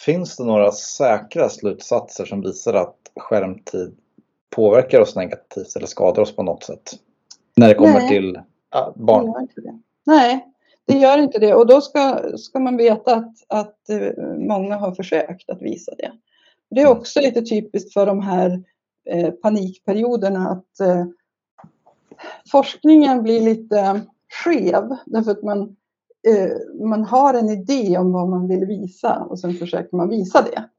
[0.05, 3.97] finns det några säkra slutsatser som visar att skärmtid
[4.55, 6.91] påverkar oss negativt eller skadar oss på något sätt?
[7.55, 8.09] När det kommer Nej.
[8.09, 8.39] till
[8.95, 9.47] barn?
[9.55, 10.45] Det Nej,
[10.85, 11.53] det gör inte det.
[11.53, 16.11] Och då ska, ska man veta att, att eh, många har försökt att visa det.
[16.69, 16.97] Det är mm.
[16.97, 18.63] också lite typiskt för de här
[19.09, 21.05] eh, panikperioderna att eh,
[22.51, 24.01] forskningen blir lite
[24.43, 25.61] skev därför att man,
[26.27, 30.41] eh, man har en idé om vad man vill visa och sen försöker man visa
[30.41, 30.69] det.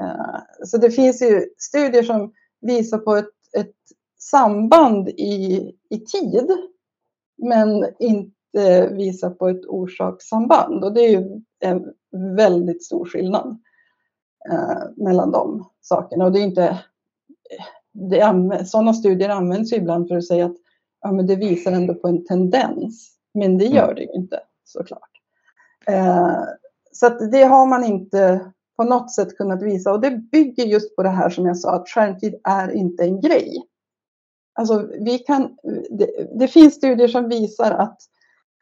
[0.00, 3.74] Eh, så det finns ju studier som visar på ett, ett
[4.18, 6.50] samband i, i tid
[7.42, 11.84] men inte visar på ett orsakssamband och det är ju en
[12.36, 13.58] väldigt stor skillnad
[14.50, 20.16] eh, mellan de sakerna och det är inte eh, det, sådana studier används ibland för
[20.16, 20.56] att säga att
[21.00, 23.16] ja, men det visar ändå på en tendens.
[23.34, 25.10] Men det gör det ju inte såklart.
[25.86, 26.42] Eh,
[26.92, 31.02] så det har man inte på något sätt kunnat visa och det bygger just på
[31.02, 33.66] det här som jag sa att skärmtid är inte en grej.
[34.52, 35.56] Alltså vi kan,
[35.90, 37.98] det, det finns studier som visar att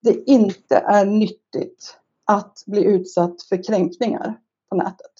[0.03, 5.13] det inte är nyttigt att bli utsatt för kränkningar på nätet.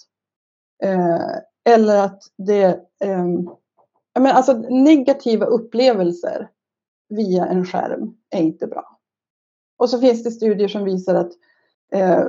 [0.83, 2.65] Eh, eller att det,
[3.01, 3.27] eh,
[4.19, 6.49] men alltså negativa upplevelser
[7.09, 8.99] via en skärm är inte bra.
[9.77, 11.33] Och så finns det studier som visar att
[11.93, 12.25] eh,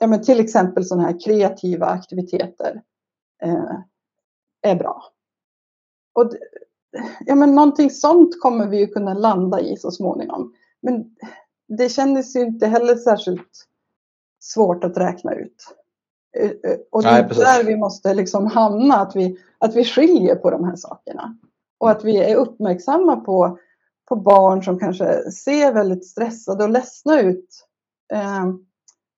[0.00, 2.82] ja, men till exempel sådana här kreativa aktiviteter
[3.42, 3.78] eh,
[4.62, 5.04] är bra.
[6.12, 6.32] Och
[7.26, 10.54] ja, men någonting sånt kommer vi ju kunna landa i så småningom.
[10.80, 11.16] Men
[11.68, 13.66] det kändes ju inte heller särskilt
[14.40, 15.74] svårt att räkna ut.
[16.36, 19.84] Eh, eh, och det är Nej, där vi måste liksom hamna, att vi, att vi
[19.84, 21.36] skiljer på de här sakerna.
[21.78, 23.58] Och att vi är uppmärksamma på
[24.08, 27.66] på barn som kanske ser väldigt stressade och ledsna ut
[28.12, 28.46] eh,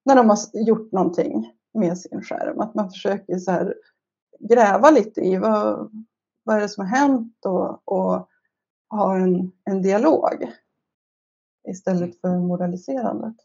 [0.04, 2.60] när de har gjort någonting med sin skärm.
[2.60, 3.74] Att man försöker så här
[4.38, 5.90] gräva lite i vad,
[6.42, 8.28] vad är det som har hänt och, och
[8.90, 10.52] ha en, en dialog
[11.68, 13.36] istället för moraliserandet.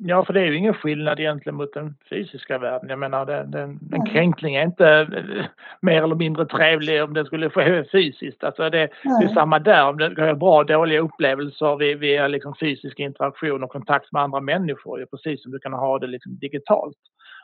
[0.00, 2.88] Ja, för det är ju ingen skillnad egentligen mot den fysiska världen.
[2.88, 5.44] Jag menar, den, den, en kränkning är inte eh,
[5.80, 8.44] mer eller mindre trevlig om det skulle ske fysiskt.
[8.44, 12.28] Alltså det, det är samma där, om det är bra och dåliga upplevelser via, via
[12.28, 16.38] liksom fysisk interaktion och kontakt med andra människor, precis som du kan ha det liksom
[16.38, 16.98] digitalt.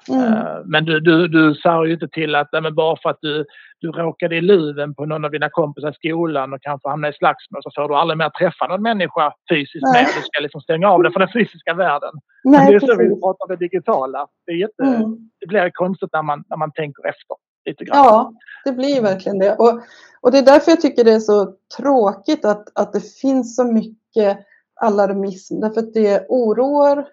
[0.08, 0.32] Mm.
[0.32, 3.44] Eh, men du, du, du sa ju inte till att men bara för att du,
[3.80, 7.16] du råkade i luven på någon av dina kompisar i skolan och kanske hamnade i
[7.16, 10.04] slagsmål så får du aldrig mer träffa någon människa fysiskt mer.
[10.04, 12.12] Du ska liksom stänga av det från den fysiska världen.
[12.44, 14.26] Nej, men det är så vi pratar om det digitala.
[14.46, 15.16] Det, är jätte, mm.
[15.40, 17.36] det blir konstigt när man, när man tänker efter.
[17.66, 17.96] Lite grann.
[17.96, 18.32] Ja,
[18.64, 19.54] det blir verkligen det.
[19.54, 19.80] Och,
[20.20, 23.64] och det är därför jag tycker det är så tråkigt att, att det finns så
[23.64, 24.38] mycket
[24.80, 25.60] alarmism.
[25.60, 27.06] Därför att det oroar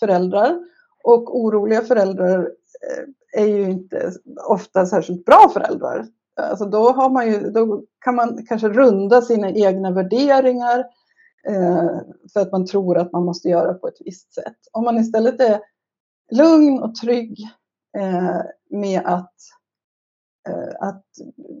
[0.00, 0.58] föräldrar
[1.04, 4.12] och oroliga föräldrar eh, är ju inte
[4.48, 6.06] ofta särskilt bra föräldrar.
[6.36, 10.78] Alltså då, har man ju, då kan man kanske runda sina egna värderingar
[11.48, 11.90] eh,
[12.32, 14.56] för att man tror att man måste göra på ett visst sätt.
[14.72, 15.60] Om man istället är
[16.30, 17.40] lugn och trygg
[17.98, 19.34] eh, med att,
[20.48, 21.04] eh, att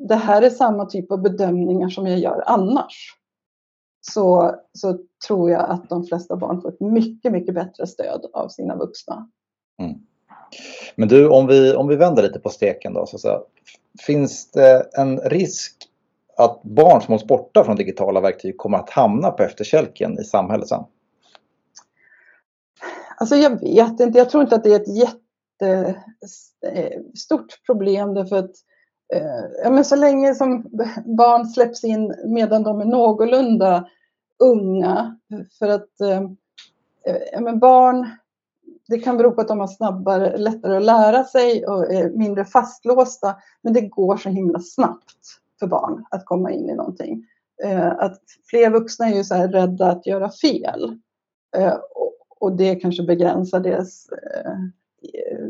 [0.08, 3.19] det här är samma typ av bedömningar som jag gör annars.
[4.00, 8.48] Så, så tror jag att de flesta barn får ett mycket, mycket bättre stöd av
[8.48, 9.30] sina vuxna.
[9.78, 9.98] Mm.
[10.94, 13.06] Men du, om vi, om vi vänder lite på steken då.
[13.06, 13.44] Så, så,
[14.06, 15.76] finns det en risk
[16.36, 20.68] att barn som hålls borta från digitala verktyg kommer att hamna på efterkälken i samhället
[20.68, 20.84] sen?
[23.16, 24.96] Alltså jag vet inte, jag tror inte att det är ett
[26.22, 28.50] jättestort problem därför att eh,
[29.12, 30.62] Eh, ja, men så länge som
[31.04, 33.88] barn släpps in medan de är någorlunda
[34.38, 35.16] unga
[35.58, 36.22] för att eh,
[37.06, 38.08] eh, ja, men barn
[38.88, 42.44] det kan bero på att de har snabbare, lättare att lära sig och är mindre
[42.44, 43.36] fastlåsta.
[43.62, 45.20] Men det går så himla snabbt
[45.58, 47.26] för barn att komma in i någonting.
[47.98, 48.20] Att
[48.50, 50.98] fler vuxna är ju så här rädda att göra fel.
[52.40, 54.06] Och det kanske begränsar deras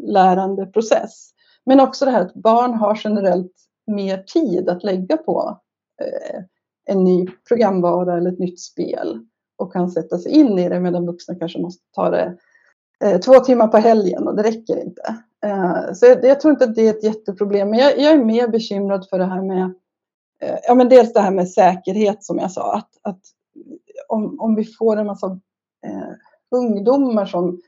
[0.02, 1.30] lärandeprocess.
[1.70, 3.52] Men också det här att barn har generellt
[3.86, 5.60] mer tid att lägga på
[6.02, 6.42] eh,
[6.86, 9.26] en ny programvara eller ett nytt spel
[9.58, 12.36] och kan sätta sig in i det medan vuxna kanske måste ta det
[13.04, 15.16] eh, två timmar på helgen och det räcker inte.
[15.44, 17.70] Eh, så jag, jag, tror inte att det är ett jätteproblem.
[17.70, 19.74] Men jag, jag är mer bekymrad för det här med,
[20.42, 22.74] eh, ja men dels det här med säkerhet som jag sa.
[22.74, 23.20] Att, att
[24.08, 25.26] om, om vi får en massa
[25.86, 26.12] eh,
[26.50, 27.60] ungdomar som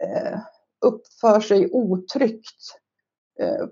[0.00, 0.38] eh,
[0.80, 2.80] uppför sig otryggt
[3.40, 3.66] Eh,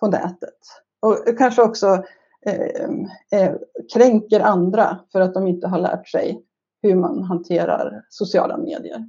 [0.00, 0.58] på nätet.
[1.00, 2.04] Och kanske också
[2.46, 3.54] eh, eh,
[3.94, 6.44] kränker andra för att de inte har lärt sig
[6.82, 9.08] hur man hanterar sociala medier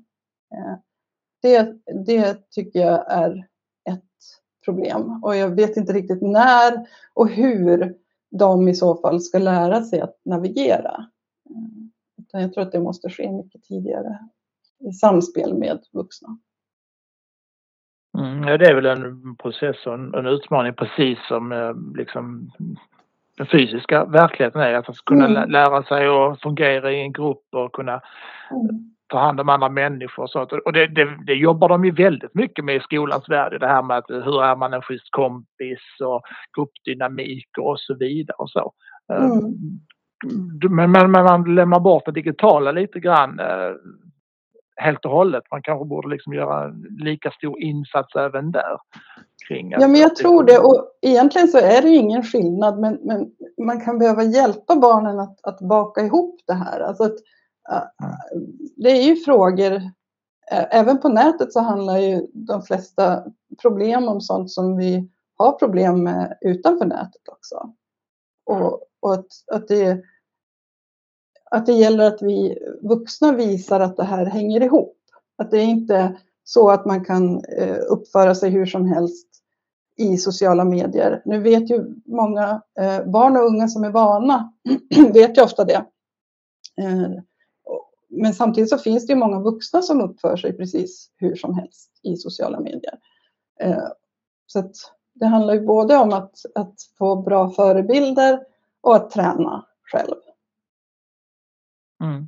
[1.42, 1.76] det,
[2.06, 3.48] det tycker jag är
[3.90, 4.04] ett
[4.66, 5.24] problem.
[5.24, 7.96] Och jag vet inte riktigt när och hur
[8.32, 11.06] de i så fall ska lära sig att navigera.
[12.18, 14.20] Utan jag tror att det måste ske mycket tidigare
[14.80, 16.40] i samspel med vuxna.
[18.20, 22.52] Mm, ja, det är väl en process och en, en utmaning precis som eh, liksom,
[23.38, 24.74] den fysiska verkligheten är.
[24.74, 25.50] Att kunna mm.
[25.50, 28.02] lära sig att fungera i en grupp och kunna
[28.52, 30.52] mm ta hand om andra människor och sånt.
[30.52, 33.60] Och det, det, det, jobbar de ju väldigt mycket med i skolans värld.
[33.60, 36.22] Det här med att hur är man en schysst kompis och
[36.58, 38.74] gruppdynamik och så vidare och så.
[39.14, 39.30] Mm.
[40.70, 43.72] Men, men, men, man lämnar bort det digitala lite grann eh,
[44.80, 45.44] helt och hållet.
[45.52, 48.78] Man kanske borde liksom göra lika stor insats även där.
[49.48, 50.60] Kring ja, men jag tror det.
[50.60, 53.32] Och egentligen så är det ingen skillnad, men, men
[53.66, 56.80] man kan behöva hjälpa barnen att, att baka ihop det här.
[56.80, 57.16] Alltså att,
[58.76, 59.82] det är ju frågor,
[60.52, 63.24] även på nätet så handlar ju de flesta
[63.62, 67.74] problem om sånt som vi har problem med utanför nätet också.
[68.46, 70.02] Och, och att, att, det,
[71.52, 74.98] att det gäller att vi vuxna visar att det här hänger ihop.
[75.38, 79.28] Att det är inte så att man kan eh, uppföra sig hur som helst
[79.98, 81.22] i sociala medier.
[81.26, 84.54] Nu vet ju många eh, barn och unga som är vana,
[85.14, 85.86] vet ju ofta det.
[86.82, 87.12] Eh,
[88.10, 91.92] men samtidigt så finns det ju många vuxna som uppför sig precis hur som helst
[92.04, 93.00] i sociala medier.
[94.46, 94.72] Så att
[95.14, 98.40] det handlar ju både om att, att få bra förebilder
[98.82, 100.16] och att träna själv.
[102.02, 102.28] Mm.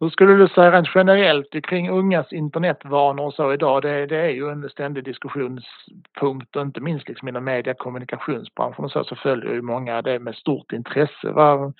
[0.00, 3.82] Hur skulle du säga rent generellt kring ungas internetvanor och så idag?
[3.82, 8.90] Det, det är ju en ständig diskussionspunkt och inte minst liksom inom media kommunikationsbranschen och
[8.90, 11.30] så, så följer ju många det med stort intresse.
[11.30, 11.74] Vad,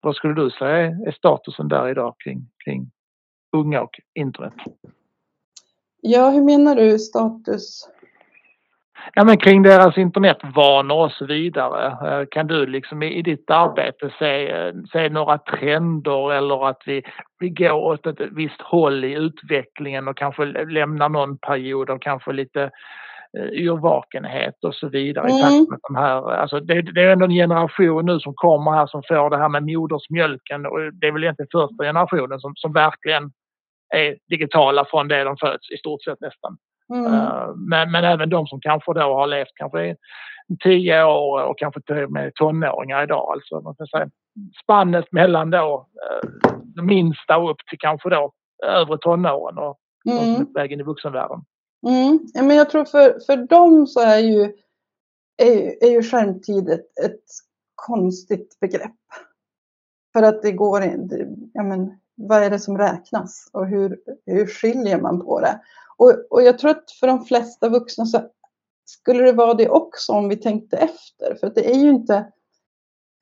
[0.00, 2.90] vad skulle du säga är statusen där idag kring, kring
[3.52, 4.54] unga och internet?
[6.00, 7.88] Ja, hur menar du status?
[9.14, 11.86] Ja, men kring deras internetvanor och så vidare.
[11.86, 17.02] Eh, kan du liksom i, ditt arbete se, se några trender eller att vi,
[17.38, 22.32] vi går åt ett visst håll i utvecklingen och kanske lämnar någon period av kanske
[22.32, 22.70] lite
[23.38, 25.36] Eh, yrvakenhet och så vidare mm.
[25.36, 28.70] i takt med de här, alltså det, det, är ändå en generation nu som kommer
[28.70, 32.52] här som får det här med modersmjölken och det är väl egentligen första generationen som,
[32.56, 33.32] som verkligen
[33.94, 36.56] är digitala från det de föds i stort sett nästan.
[36.90, 37.12] Mm.
[37.12, 39.96] Uh, men, men även de som kanske då har levt kanske i
[40.62, 43.32] tio år och kanske till och med tonåringar idag.
[43.32, 44.10] Alltså man kan säga
[44.62, 45.86] spannet mellan då
[46.24, 46.30] uh,
[46.64, 48.32] de minsta upp till kanske då
[48.66, 49.78] övre tonåren och,
[50.10, 50.34] mm.
[50.34, 51.44] och vägen i vuxenvärlden.
[51.86, 52.18] Mm.
[52.34, 54.42] men jag tror för, för dem så är ju,
[55.42, 57.24] är, är ju skärmtid ett, ett
[57.74, 58.96] konstigt begrepp.
[60.12, 64.46] För att det går inte, ja men vad är det som räknas och hur, hur
[64.46, 65.60] skiljer man på det?
[66.00, 68.20] Och, och jag tror att för de flesta vuxna så
[68.84, 71.34] skulle det vara det också om vi tänkte efter.
[71.34, 72.32] För att det är ju inte,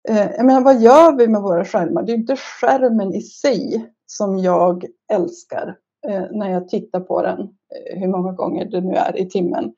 [0.08, 2.02] eh, jag menar, vad gör vi med våra skärmar?
[2.02, 5.76] Det är inte skärmen i sig som jag älskar
[6.08, 9.74] eh, när jag tittar på den, eh, hur många gånger det nu är i timmen,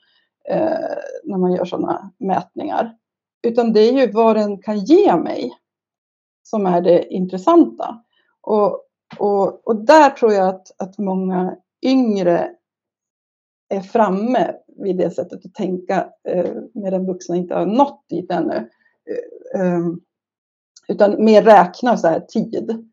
[0.49, 2.97] eh, när man gör sådana mätningar.
[3.43, 5.53] Utan det är ju vad den kan ge mig
[6.43, 8.05] som är det intressanta.
[8.41, 8.85] Och,
[9.19, 12.57] och, och där tror jag att, att många yngre
[13.71, 18.69] är framme vid det sättet att tänka eh, medan vuxna inte har nått dit ännu.
[19.55, 20.01] Eh, ehm,
[20.89, 22.85] utan mer räkna så här tid.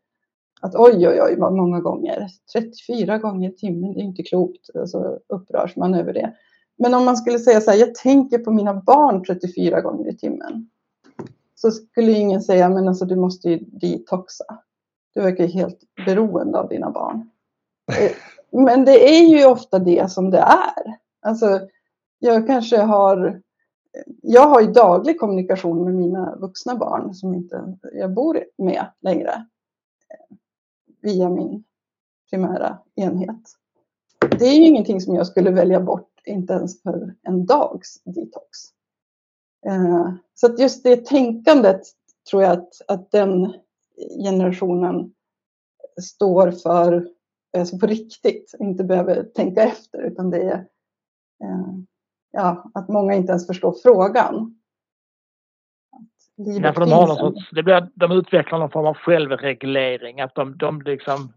[0.60, 2.28] Att oj, oj, oj, vad många gånger.
[2.52, 4.66] 34 gånger i timmen, det är inte klokt.
[4.66, 6.34] Så alltså, upprörs man över det.
[6.78, 10.16] Men om man skulle säga så här, jag tänker på mina barn 34 gånger i
[10.16, 10.70] timmen.
[11.54, 14.44] Så skulle ingen säga, men alltså du måste ju detoxa.
[15.14, 17.30] Du verkar ju helt beroende av dina barn.
[17.88, 18.12] Eh,
[18.50, 20.98] men det är ju ofta det som det är.
[21.20, 21.60] Alltså,
[22.18, 23.42] jag kanske har
[24.22, 29.30] jag har ju daglig kommunikation med mina vuxna barn som inte jag bor med längre
[29.30, 30.36] eh,
[31.02, 31.64] via min
[32.30, 33.42] primära enhet.
[34.38, 38.58] Det är ju ingenting som jag skulle välja bort, inte ens för en dags detox.
[39.66, 41.82] Eh, så att just det tänkandet
[42.30, 43.52] tror jag att, att den
[44.24, 45.12] generationen
[46.00, 47.08] står för
[47.56, 50.66] alltså på riktigt, inte behöver tänka efter utan det är
[51.44, 51.74] eh,
[52.30, 54.54] ja, att många inte ens förstår frågan.
[56.40, 60.20] Ja, för de, har någon sorts, det blir, de utvecklar någon form av självreglering.
[60.20, 61.32] Att de, de, liksom,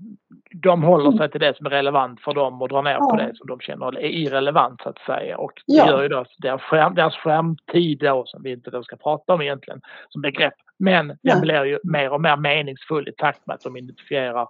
[0.63, 3.09] de håller sig till det som är relevant för dem och drar ner ja.
[3.09, 5.37] på det som de känner är irrelevant så att säga.
[5.37, 5.87] Och det ja.
[5.87, 9.41] gör ju då deras, skärm, deras skärmtid då, som vi inte då ska prata om
[9.41, 10.53] egentligen som begrepp.
[10.79, 11.39] Men den ja.
[11.41, 14.47] blir ju mer och mer meningsfull i takt med att de identifierar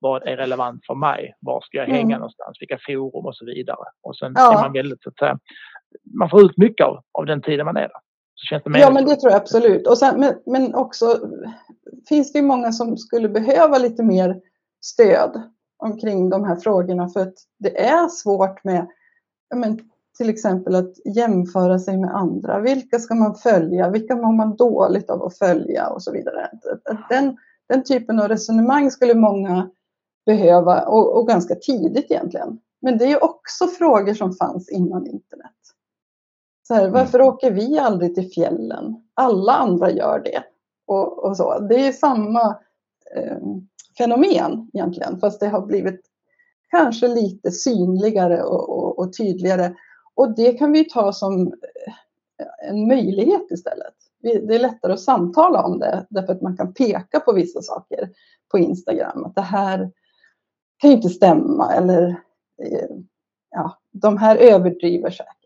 [0.00, 1.34] vad är relevant för mig?
[1.40, 2.18] Var ska jag hänga mm.
[2.18, 2.56] någonstans?
[2.60, 3.84] Vilka forum och så vidare.
[4.02, 4.58] Och sen ja.
[4.58, 5.38] är man väldigt, så att säga,
[6.18, 8.00] man får ut mycket av, av den tiden man är där.
[8.80, 9.86] ja, men det tror jag absolut.
[9.86, 11.06] Och sen, men, men också
[12.08, 14.40] finns det ju många som skulle behöva lite mer
[14.84, 15.42] stöd
[15.78, 18.88] omkring de här frågorna för att det är svårt med
[19.54, 19.78] men,
[20.18, 22.60] till exempel att jämföra sig med andra.
[22.60, 23.90] Vilka ska man följa?
[23.90, 26.50] Vilka mår man dåligt av att följa och så vidare.
[27.08, 27.36] Den,
[27.68, 29.70] den typen av resonemang skulle många
[30.26, 32.58] behöva och, och ganska tidigt egentligen.
[32.82, 35.54] Men det är också frågor som fanns innan internet.
[36.68, 37.28] Så här, varför mm.
[37.28, 38.96] åker vi aldrig till fjällen?
[39.14, 40.42] Alla andra gör det.
[40.86, 41.58] Och, och så.
[41.58, 42.58] Det är samma
[43.16, 43.38] eh,
[43.98, 46.00] fenomen egentligen, fast det har blivit
[46.70, 49.74] kanske lite synligare och, och, och, tydligare.
[50.14, 53.94] Och det kan vi ta som eh, en möjlighet istället.
[54.22, 58.10] Det är lättare att samtala om det därför att man kan peka på vissa saker
[58.50, 59.24] på Instagram.
[59.24, 59.90] Att det här
[60.80, 62.08] kan ju inte stämma eller
[62.62, 62.96] eh,
[63.50, 65.36] ja, de här överdriver säkert.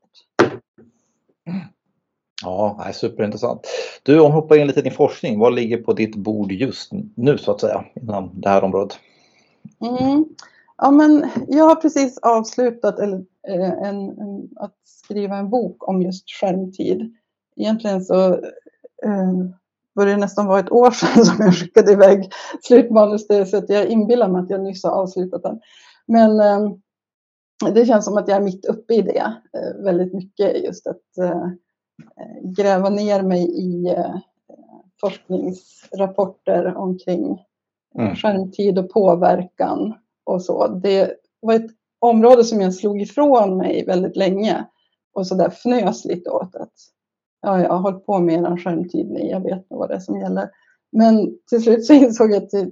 [2.42, 3.66] Ja, superintressant.
[4.02, 6.92] Du, om vi hoppar in lite i din forskning, vad ligger på ditt bord just
[7.14, 8.98] nu så att säga inom det här området?
[9.80, 10.24] Mm.
[10.76, 16.02] Ja, men jag har precis avslutat eller, eh, en, en, att skriva en bok om
[16.02, 17.16] just skärmtid.
[17.56, 18.32] Egentligen så
[19.04, 19.32] eh,
[19.94, 22.32] börjar det nästan vara ett år sedan som jag skickade iväg
[22.62, 25.60] slutmanus till så att jag inbillar mig att jag nyss har avslutat den.
[26.06, 26.70] Men eh,
[27.74, 31.18] det känns som att jag är mitt uppe i det eh, väldigt mycket just att
[31.20, 31.46] eh,
[32.42, 33.96] gräva ner mig i
[35.00, 37.38] forskningsrapporter omkring
[37.98, 38.16] mm.
[38.16, 40.68] skärmtid och påverkan och så.
[40.68, 44.64] Det var ett område som jag slog ifrån mig väldigt länge
[45.14, 46.72] och så där fnös lite åt att
[47.44, 50.00] ja, jag har hållit på med en skärmtid nu, jag vet nog vad det är
[50.00, 50.50] som gäller.
[50.92, 52.70] Men till slut så insåg jag att det,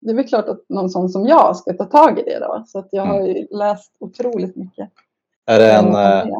[0.00, 2.64] det är väl klart att någon sån som jag ska ta tag i det då.
[2.66, 3.46] Så att jag har ju mm.
[3.50, 4.90] läst otroligt mycket.
[5.46, 6.36] Är det en, eh,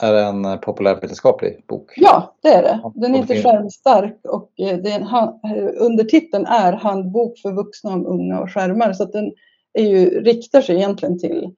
[0.00, 1.92] är det en populärvetenskaplig bok?
[1.96, 2.90] Ja, det är det.
[2.94, 8.06] Den är inte skärmstark och eh, det är en, undertiteln är Handbok för vuxna om
[8.06, 8.92] unga och skärmar.
[8.92, 9.32] Så att den
[9.72, 11.54] är ju, riktar sig egentligen till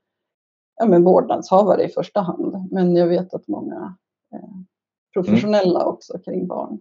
[0.77, 2.69] ja, men vårdnadshavare i första hand.
[2.71, 3.97] Men jag vet att många
[4.35, 4.49] eh,
[5.13, 5.89] professionella mm.
[5.89, 6.81] också kring barn.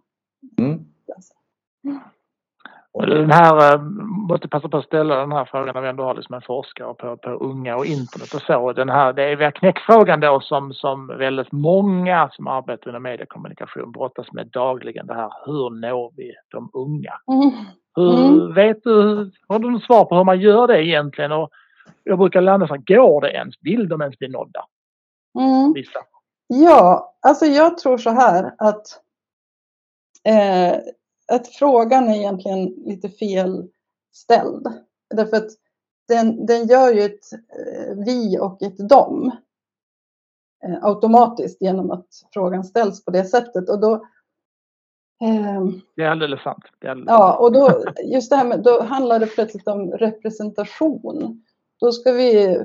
[0.57, 0.85] Mm.
[2.93, 3.81] Den här, eh,
[4.29, 6.93] måste passa på att ställa den här frågan när vi ändå har liksom en forskare
[6.93, 8.73] på, på unga och internet och så.
[8.73, 14.31] Den här, det är knäckfrågan då som, som väldigt många som arbetar inom mediekommunikation brottas
[14.31, 15.07] med dagligen.
[15.07, 17.13] Det här, hur når vi de unga?
[17.31, 17.51] Mm.
[17.95, 18.53] Hur, mm.
[18.53, 21.31] Vet du, har du något svar på hur man gör det egentligen?
[21.31, 21.49] Och
[22.03, 23.55] jag brukar landa så går det ens?
[23.61, 24.65] Vill de ens bli nådda?
[25.39, 25.73] Mm.
[25.73, 25.99] Vissa.
[26.51, 29.01] Ja, alltså jag tror så här att,
[30.23, 30.79] eh,
[31.27, 33.67] att frågan är egentligen lite fel
[34.11, 34.67] ställd.
[35.09, 35.49] Därför att
[36.07, 39.31] den, den gör ju ett eh, vi och ett dom
[40.63, 43.69] eh, automatiskt genom att frågan ställs på det sättet.
[43.69, 44.05] Och då,
[45.21, 46.63] Um, det är alldeles sant.
[46.79, 51.43] Är alldeles ja, och då, just det här med, då handlar det plötsligt om representation.
[51.79, 52.57] Då ska vi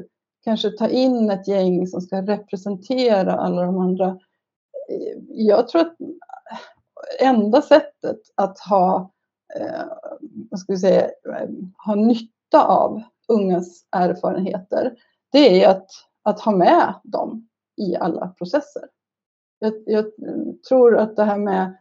[0.45, 4.18] kanske ta in ett gäng som ska representera alla de andra.
[5.28, 5.97] Jag tror att
[7.20, 9.11] enda sättet att ha,
[9.61, 9.84] eh,
[10.51, 11.11] vad ska vi säga,
[11.86, 14.97] ha nytta av ungas erfarenheter,
[15.32, 15.90] det är att,
[16.22, 18.82] att ha med dem i alla processer.
[19.59, 20.05] Jag, jag
[20.68, 21.76] tror att det här med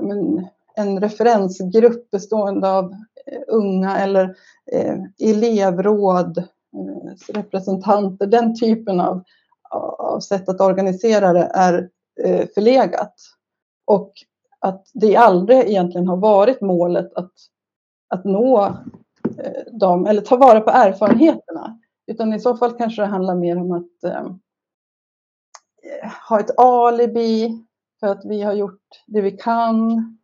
[0.00, 2.92] men, en referensgrupp bestående av
[3.26, 4.36] eh, unga eller
[4.72, 6.44] eh, elevråd,
[6.78, 9.22] Eh, representanter, den typen av,
[9.98, 11.90] av sätt att organisera det är
[12.24, 13.14] eh, förlegat.
[13.84, 14.12] Och
[14.60, 17.32] att det aldrig egentligen har varit målet att,
[18.08, 18.64] att nå
[19.38, 21.78] eh, dem eller ta vara på erfarenheterna.
[22.06, 24.26] Utan i så fall kanske det handlar mer om att eh,
[26.28, 27.64] ha ett alibi
[28.00, 30.18] för att vi har gjort det vi kan.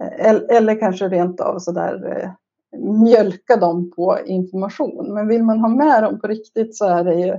[0.00, 2.30] Eller, eller kanske rent av sådär eh,
[2.76, 5.14] mjölka dem på information.
[5.14, 7.32] Men vill man ha med dem på riktigt så är det ju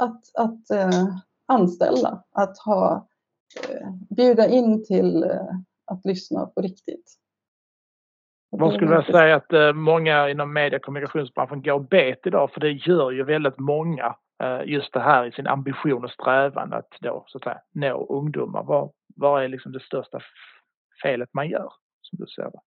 [0.00, 1.08] att, att eh,
[1.46, 3.08] anställa, att ha,
[3.68, 5.46] eh, bjuda in till eh,
[5.86, 7.14] att lyssna på riktigt.
[8.58, 12.60] Man skulle vilja säga att eh, många inom media och kommunikationsbranschen går bet idag för
[12.60, 16.90] det gör ju väldigt många Eh, just det här i sin ambition och strävan att
[17.00, 18.62] då så att säga nå ungdomar.
[18.62, 20.20] Vad, vad är liksom det största
[21.02, 22.60] felet man gör som du ser det?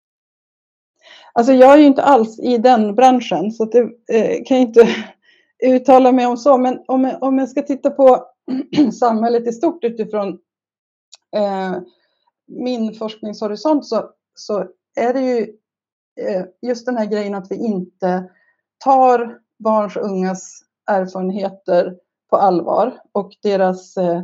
[1.33, 3.79] Alltså jag är ju inte alls i den branschen så det
[4.11, 4.87] eh, kan jag inte
[5.63, 6.57] uttala mig om så.
[6.57, 8.25] Men om jag, om jag ska titta på
[8.99, 10.39] samhället i stort utifrån
[11.35, 11.75] eh,
[12.47, 15.41] min forskningshorisont så, så är det ju
[16.21, 18.29] eh, just den här grejen att vi inte
[18.77, 21.95] tar barns och ungas erfarenheter
[22.29, 24.23] på allvar och deras eh,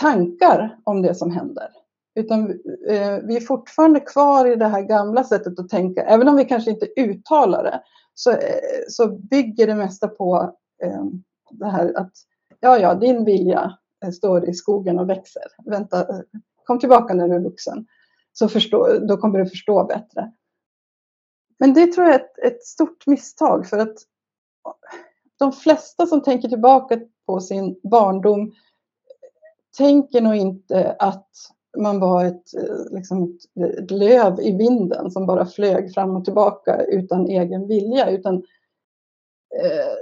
[0.00, 1.68] tankar om det som händer.
[2.16, 2.50] Utan
[2.88, 6.44] eh, vi är fortfarande kvar i det här gamla sättet att tänka, även om vi
[6.44, 7.82] kanske inte uttalar det,
[8.14, 8.38] så, eh,
[8.88, 11.04] så bygger det mesta på eh,
[11.50, 12.12] det här att
[12.60, 15.42] ja, ja, din vilja eh, står i skogen och växer.
[15.64, 16.06] Vänta,
[16.64, 17.86] kom tillbaka när du är vuxen,
[18.32, 20.32] så förstå, då kommer du förstå bättre.
[21.58, 23.96] Men det tror jag är ett, ett stort misstag för att
[25.38, 28.52] de flesta som tänker tillbaka på sin barndom
[29.76, 31.30] tänker nog inte att
[31.76, 36.24] man var ett, eh, liksom ett, ett, löv i vinden som bara flög fram och
[36.24, 38.10] tillbaka utan egen vilja.
[38.10, 38.34] Utan,
[39.62, 39.94] eh,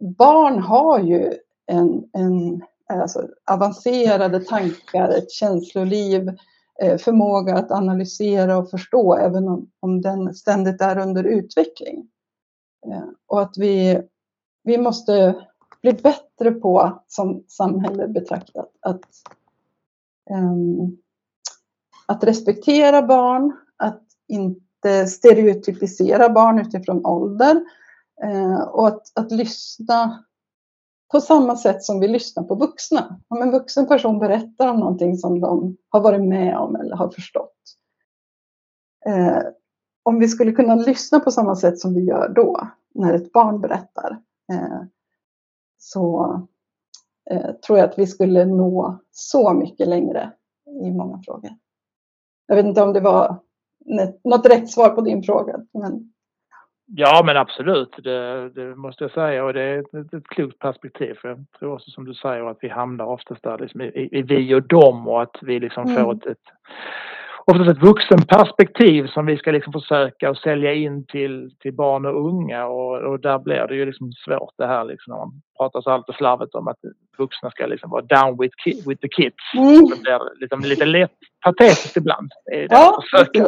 [0.00, 1.34] barn har ju
[1.66, 6.28] en, en alltså, avancerade tankar, ett känsloliv,
[6.82, 12.08] eh, förmåga att analysera och förstå även om, om den ständigt är under utveckling.
[12.86, 14.02] Eh, och att vi
[14.62, 15.46] vi måste
[15.82, 19.04] bli bättre på, som samhälle betraktat, att,
[20.30, 20.98] um,
[22.10, 27.64] att respektera barn, att inte stereotypisera barn utifrån ålder
[28.22, 30.24] eh, och att, att lyssna
[31.12, 33.20] på samma sätt som vi lyssnar på vuxna.
[33.28, 37.08] Om en vuxen person berättar om någonting som de har varit med om eller har
[37.08, 37.56] förstått.
[39.06, 39.42] Eh,
[40.02, 43.60] om vi skulle kunna lyssna på samma sätt som vi gör då, när ett barn
[43.60, 44.18] berättar,
[44.50, 44.82] Eh,
[45.78, 46.34] så
[47.30, 50.32] eh, tror jag att vi skulle nå så mycket längre
[50.84, 51.50] i många frågor.
[52.50, 53.36] Jag vet inte om det var
[54.24, 55.56] något rätt svar på din fråga.
[55.72, 56.12] Men...
[56.86, 61.14] Ja men absolut, det, det, måste jag säga och det är ett, ett klokt perspektiv.
[61.14, 64.22] För jag tror också som du säger att vi hamnar oftast där liksom i, i
[64.22, 66.04] vi och dem och att vi liksom mm.
[66.04, 66.44] får ett, ett
[67.50, 72.28] oftast ett vuxenperspektiv som vi ska liksom försöka att sälja in till, till barn och
[72.28, 75.80] unga och, och där blir det ju liksom svårt det här liksom när man pratar
[75.80, 76.78] så alltid slarvigt om att
[77.18, 79.54] vuxna ska liksom vara down with, ki with the kids.
[79.54, 79.84] Mm.
[79.88, 82.30] Det blir liksom lite lätt patetiskt ibland.
[82.44, 83.46] Det ja, att försöka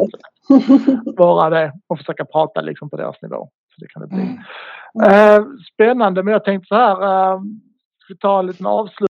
[1.17, 3.49] vara det och försöka prata liksom på deras nivå.
[3.75, 4.21] Så det kan det bli.
[4.21, 5.41] Mm.
[5.41, 7.41] Uh, spännande men jag tänkte så här, uh,
[8.09, 9.12] vi ta en liten avslutning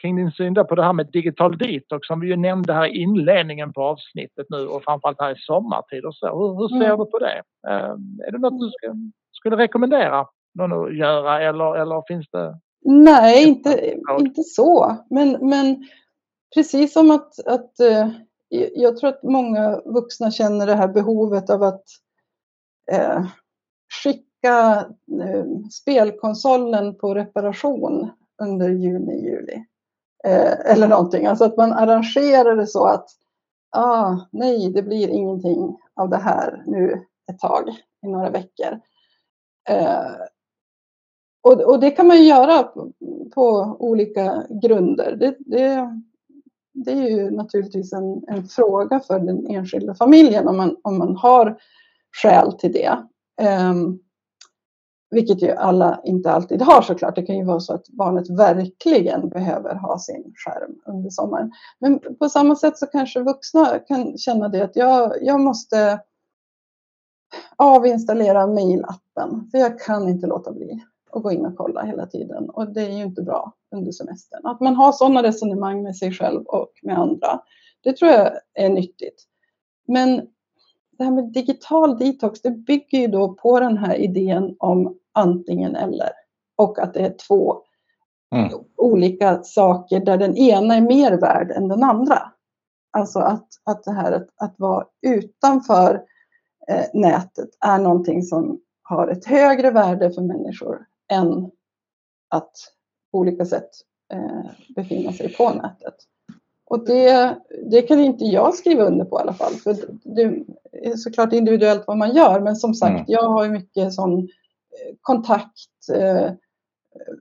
[0.00, 2.98] kring din syn på det här med digital detox som vi ju nämnde här i
[2.98, 6.26] inledningen på avsnittet nu och framförallt här i sommartid och så.
[6.26, 6.98] Hur, hur ser mm.
[6.98, 7.42] du på det?
[7.68, 7.94] Uh,
[8.26, 8.94] är det något du ska,
[9.32, 12.58] skulle rekommendera någon att göra eller, eller finns det?
[12.84, 14.96] Nej, inte, inte så.
[15.10, 15.88] Men, men
[16.54, 18.08] precis som att, att uh,
[18.74, 21.84] jag tror att många vuxna känner det här behovet av att
[22.92, 23.26] uh,
[24.02, 24.86] skicka
[25.70, 28.10] spelkonsolen på reparation
[28.42, 29.64] under juni, juli.
[30.24, 31.26] Eh, eller någonting.
[31.26, 33.10] Alltså att man arrangerar det så att
[33.76, 37.68] ah, nej, det blir ingenting av det här nu ett tag,
[38.06, 38.80] i några veckor.
[39.68, 40.12] Eh,
[41.42, 42.92] och, och, det kan man ju göra på,
[43.34, 45.16] på olika grunder.
[45.16, 46.00] Det, det,
[46.74, 51.16] det är ju naturligtvis en, en fråga för den enskilda familjen om man, om man
[51.16, 51.58] har
[52.22, 52.98] skäl till det.
[53.70, 54.00] Um,
[55.10, 57.14] vilket ju alla inte alltid har såklart.
[57.14, 61.52] Det kan ju vara så att barnet verkligen behöver ha sin skärm under sommaren.
[61.78, 66.00] Men på samma sätt så kanske vuxna kan känna det att jag, jag måste
[67.56, 69.48] avinstallera mejlappen.
[69.50, 72.82] för jag kan inte låta bli att gå in och kolla hela tiden och det
[72.82, 74.46] är ju inte bra under semestern.
[74.46, 77.40] Att man har sådana resonemang med sig själv och med andra,
[77.82, 79.24] det tror jag är nyttigt.
[79.86, 80.26] Men
[80.98, 85.76] det här med digital detox, det bygger ju då på den här idén om antingen
[85.76, 86.10] eller
[86.56, 87.62] och att det är två
[88.34, 88.52] mm.
[88.76, 92.32] olika saker där den ena är mer värd än den andra.
[92.90, 96.02] Alltså att, att det här att, att vara utanför
[96.68, 101.50] eh, nätet är någonting som har ett högre värde för människor än
[102.28, 102.52] att
[103.12, 103.70] på olika sätt
[104.12, 105.94] eh, befinna sig på nätet.
[106.70, 107.38] Och det,
[107.70, 109.52] det kan inte jag skriva under på i alla fall.
[109.52, 110.22] För det
[110.72, 112.40] är såklart individuellt vad man gör.
[112.40, 113.04] Men som sagt, mm.
[113.08, 116.32] jag har ju mycket sån eh, kontakt eh,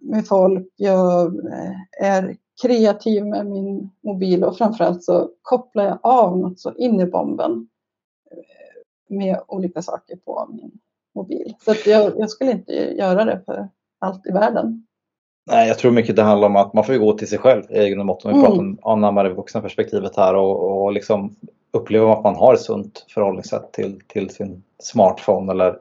[0.02, 0.74] med folk.
[0.76, 6.74] Jag eh, är kreativ med min mobil och framförallt så kopplar jag av något så
[6.74, 7.68] in i bomben
[9.08, 10.72] med olika saker på min
[11.16, 11.56] mobil.
[11.66, 13.70] Så jag, jag skulle inte göra det för
[14.00, 14.88] allt i världen.
[15.50, 17.90] Nej, jag tror mycket det handlar om att man får gå till sig själv i
[17.90, 18.26] grund och mått.
[18.26, 18.46] Om vi mm.
[18.46, 21.36] pratar om anammar det vuxna perspektivet här och, och liksom
[21.72, 25.78] uppleva att man har ett sunt förhållningssätt till, till sin smartphone eller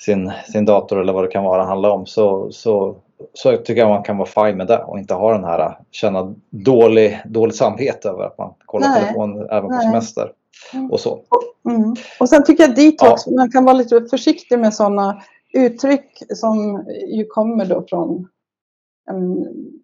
[0.00, 2.06] sin, sin dator eller vad det kan vara handla om.
[2.06, 2.96] Så, så,
[3.32, 6.34] så tycker jag man kan vara fine med det och inte ha den här känna
[6.50, 9.00] dålig, dåligt samvete över att man kollar Nej.
[9.00, 10.32] telefon även på semester.
[10.74, 10.90] Mm.
[10.90, 11.20] Och så.
[11.68, 11.94] Mm.
[12.20, 13.32] Och sen tycker jag detox, ja.
[13.36, 18.28] man kan vara lite försiktig med sådana uttryck som ju kommer då från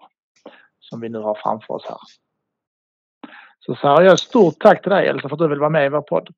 [0.80, 1.98] som vi nu har framför oss här.
[3.60, 5.90] Så Sara, jag stort tack till dig Elsa för att du vill vara med i
[5.90, 6.30] vår podd.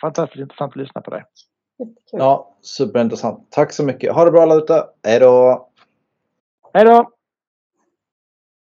[0.00, 1.24] Fantastiskt intressant att lyssna på dig.
[2.12, 3.46] Ja, superintressant.
[3.50, 4.14] Tack så mycket.
[4.14, 4.84] Ha det bra alla ute.
[5.02, 5.68] Hej då!
[6.72, 7.10] Hej då!